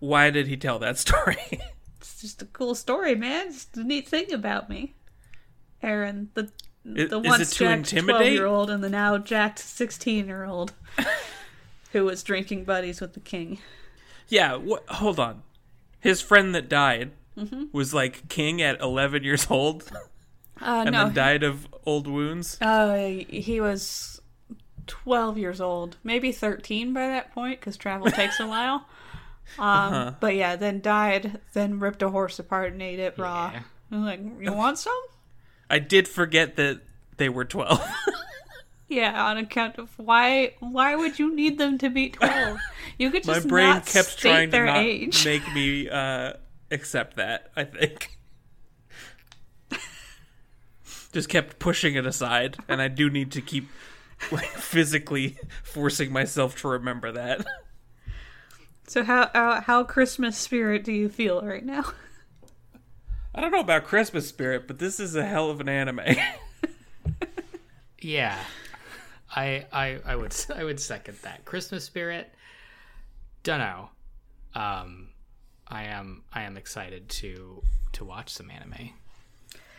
[0.00, 1.60] Why did he tell that story?
[2.00, 3.48] It's just a cool story, man.
[3.48, 4.94] It's a neat thing about me.
[5.82, 6.50] Aaron, the
[6.84, 10.72] Is- the once jacked twelve year old and the now jacked sixteen year old
[11.92, 13.58] who was drinking buddies with the king.
[14.28, 15.42] yeah, what hold on.
[16.00, 17.66] His friend that died Mm-hmm.
[17.70, 19.88] was like king at 11 years old
[20.60, 22.60] Uh, and no, then died of old wounds.
[22.60, 22.96] uh,
[23.28, 24.20] he was
[24.86, 28.86] twelve years old, maybe thirteen by that point, because travel takes a while.
[29.58, 30.12] Um, Uh-huh.
[30.20, 33.50] But yeah, then died, then ripped a horse apart and ate it raw.
[33.54, 33.62] Yeah.
[33.90, 34.92] I'm like, you want some?
[35.70, 36.82] I did forget that
[37.16, 37.82] they were 12.
[38.90, 40.54] Yeah, on account of why?
[40.60, 42.58] Why would you need them to be twelve?
[42.98, 45.24] You could My just brain not kept state trying to their not age.
[45.26, 46.32] make me uh,
[46.70, 48.17] accept that, I think.
[51.12, 53.68] Just kept pushing it aside, and I do need to keep
[54.30, 57.46] like physically forcing myself to remember that.
[58.86, 61.84] So how how, how Christmas spirit do you feel right now?
[63.34, 66.00] I don't know about Christmas spirit, but this is a hell of an anime.
[68.00, 68.38] Yeah.
[69.34, 71.44] I I I would I would second that.
[71.44, 72.32] Christmas spirit.
[73.42, 73.90] Dunno.
[74.54, 75.10] Um
[75.66, 78.90] I am I am excited to to watch some anime.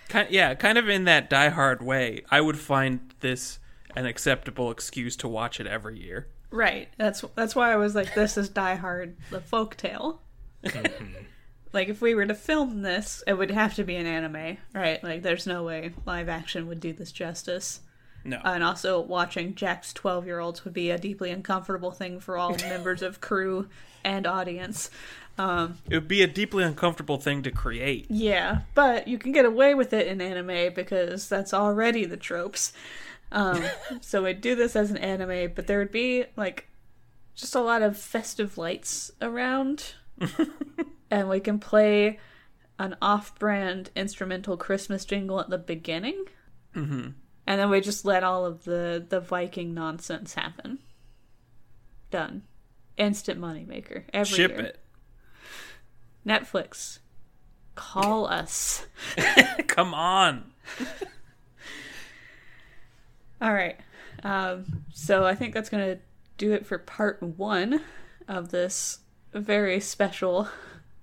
[0.09, 2.23] Kind, yeah, kind of in that die-hard way.
[2.29, 3.59] I would find this
[3.95, 6.27] an acceptable excuse to watch it every year.
[6.51, 6.89] Right.
[6.97, 10.21] That's that's why I was like, this is Die Hard, the folk tale.
[10.63, 11.13] Mm-hmm.
[11.73, 15.03] like if we were to film this, it would have to be an anime, right?
[15.03, 17.81] Like there's no way live action would do this justice.
[18.23, 18.41] No.
[18.43, 23.21] And also watching Jack's 12-year-olds would be a deeply uncomfortable thing for all members of
[23.21, 23.69] crew
[24.03, 24.89] and audience.
[25.39, 28.07] Um, it would be a deeply uncomfortable thing to create.
[28.09, 32.73] yeah, but you can get away with it in anime because that's already the tropes.
[33.31, 33.63] Um,
[34.01, 36.67] so we'd do this as an anime, but there would be like
[37.35, 39.93] just a lot of festive lights around,
[41.09, 42.19] and we can play
[42.77, 46.25] an off-brand instrumental Christmas jingle at the beginning,
[46.75, 47.11] mm-hmm.
[47.47, 50.79] and then we just let all of the the Viking nonsense happen.
[52.11, 52.41] Done,
[52.97, 54.59] instant moneymaker every Ship year.
[54.59, 54.79] it.
[56.29, 56.99] Netflix,
[57.75, 58.85] call us.
[59.67, 60.51] Come on.
[63.41, 63.77] All right.
[64.23, 65.99] Um, so I think that's going to
[66.37, 67.81] do it for part one
[68.27, 68.99] of this
[69.33, 70.47] very special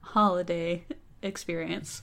[0.01, 0.85] holiday
[1.23, 2.03] experience.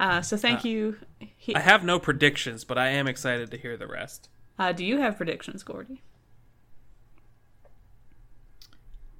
[0.00, 0.96] Uh, so thank you.
[1.36, 4.28] He- I have no predictions, but I am excited to hear the rest.
[4.58, 6.00] uh, do you have predictions, Gordy?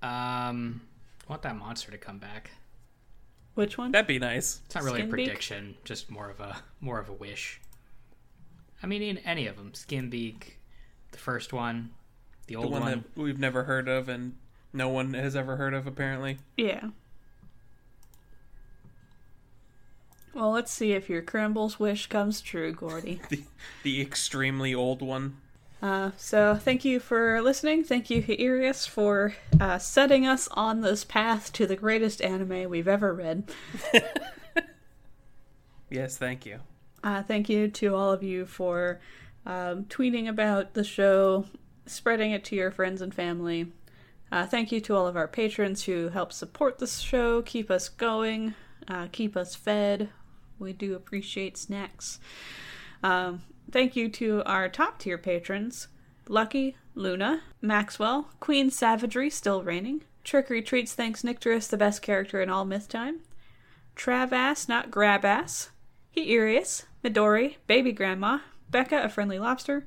[0.03, 0.83] Um,
[1.27, 2.51] I want that monster to come back.
[3.55, 3.93] Which one?
[3.93, 4.61] That'd be nice.
[4.67, 5.11] It's not really a Skinbeak?
[5.11, 7.61] prediction, just more of a more of a wish.
[8.83, 10.55] I mean, in any of them, Skinbeak,
[11.13, 11.91] the first one,
[12.47, 12.91] the The old one, one.
[13.15, 14.35] that we've never heard of and
[14.73, 16.39] no one has ever heard of, apparently.
[16.57, 16.89] Yeah.
[20.35, 23.21] Well, let's see if your Crimble's wish comes true, Gordy.
[23.29, 23.45] The,
[23.85, 25.37] the extremely old one.
[25.85, 27.85] Uh, so thank you for listening.
[27.85, 32.89] Thank you, Hirius, for uh, setting us on this path to the greatest anime we've
[32.89, 33.53] ever read.
[35.95, 36.59] Yes, thank you.
[37.05, 39.01] Uh, thank you to all of you for
[39.47, 41.45] um, tweeting about the show,
[41.87, 43.71] spreading it to your friends and family.
[44.33, 47.89] Uh, thank you to all of our patrons who help support this show, keep us
[47.89, 48.55] going,
[48.89, 50.09] uh, keep us fed.
[50.59, 52.19] We do appreciate snacks.
[53.05, 53.43] Um,
[53.75, 55.89] thank you to our top tier patrons
[56.29, 60.05] Lucky, Luna, Maxwell, Queen Savagery, still reigning.
[60.23, 63.19] Trickery Treats thanks Nycteris, the best character in all myth time.
[63.97, 65.71] Travass, not Grabass.
[66.17, 68.39] Heirius, Midori, Baby Grandma,
[68.71, 69.85] Becca, a friendly lobster,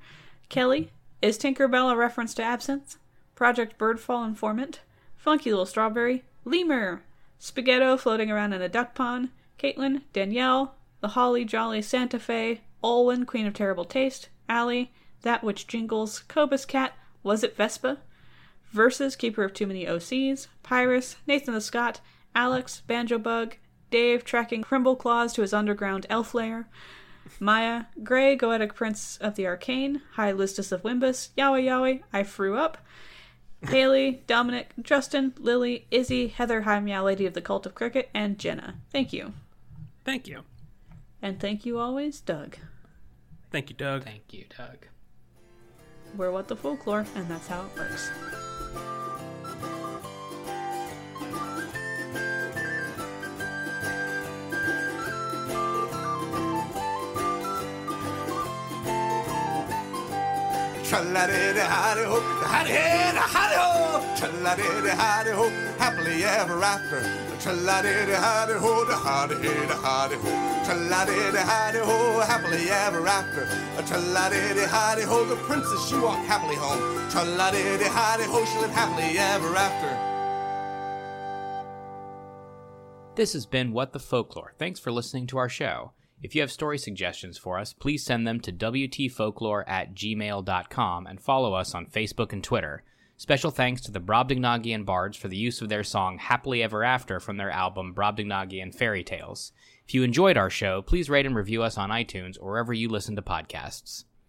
[0.50, 2.98] Kelly, is Tinkerbell a reference to absinthe?
[3.36, 4.82] Project Birdfall Informant,
[5.16, 7.04] Funky Little Strawberry, Lemur,
[7.40, 13.25] Spaghetto floating around in a duck pond, Caitlin, Danielle, The Holly Jolly Santa Fe, Olwen,
[13.25, 17.99] Queen of Terrible Taste, Allie, That Which Jingles, Cobus Cat, Was It Vespa?
[18.71, 22.01] Versus Keeper of Too Many OCs, Pyrus, Nathan the Scott,
[22.36, 23.55] Alex, Banjo Bug,
[23.89, 26.67] Dave tracking Crimble Claws to his underground elf lair,
[27.39, 32.57] Maya, Gray, Goetic Prince of the Arcane, High Listus of Wimbus, Yowie Yowie, I Frew
[32.57, 32.78] Up,
[33.67, 38.38] Haley, Dominic, Justin, Lily, Izzy, Heather, High Meow Lady of the Cult of Cricket, and
[38.38, 38.75] Jenna.
[38.91, 39.34] Thank you.
[40.05, 40.43] Thank you.
[41.22, 42.57] And thank you always, Doug.
[43.51, 44.03] Thank you, Doug.
[44.03, 44.86] Thank you, Doug.
[46.15, 48.11] We're what the folklore, and that's how it works.
[60.88, 64.15] Tra-la-di-di-hi-di-ho, hi-di-hi-di-hi-di-ho.
[64.18, 67.26] Tra-la-di-di-hi-di-ho, happily ever after.
[67.40, 70.32] Tra-la-di-di-hi-di-ho, da-hi-di-hi-di-hi-di-ho.
[70.66, 73.46] Tra-la-di-di-hi-di-ho, happily ever after.
[73.86, 77.10] Tra-la-di-di-hi-di-ho, the princess she walked happily home.
[77.10, 80.18] Tra-la-di-di-hi-di-ho, she lived happily ever after.
[83.16, 84.54] This has been What the Folklore.
[84.60, 85.94] Thanks for listening to our show.
[86.22, 91.22] If you have story suggestions for us, please send them to WTFolklore at gmail.com and
[91.22, 92.84] follow us on Facebook and Twitter.
[93.20, 97.20] Special thanks to the Brobdingnagian Bards for the use of their song Happily Ever After
[97.20, 99.51] from their album Brobdingnagian Fairy Tales.
[99.88, 102.89] If you enjoyed our show, please rate and review us on iTunes or wherever you
[102.89, 104.03] listen to podcasts.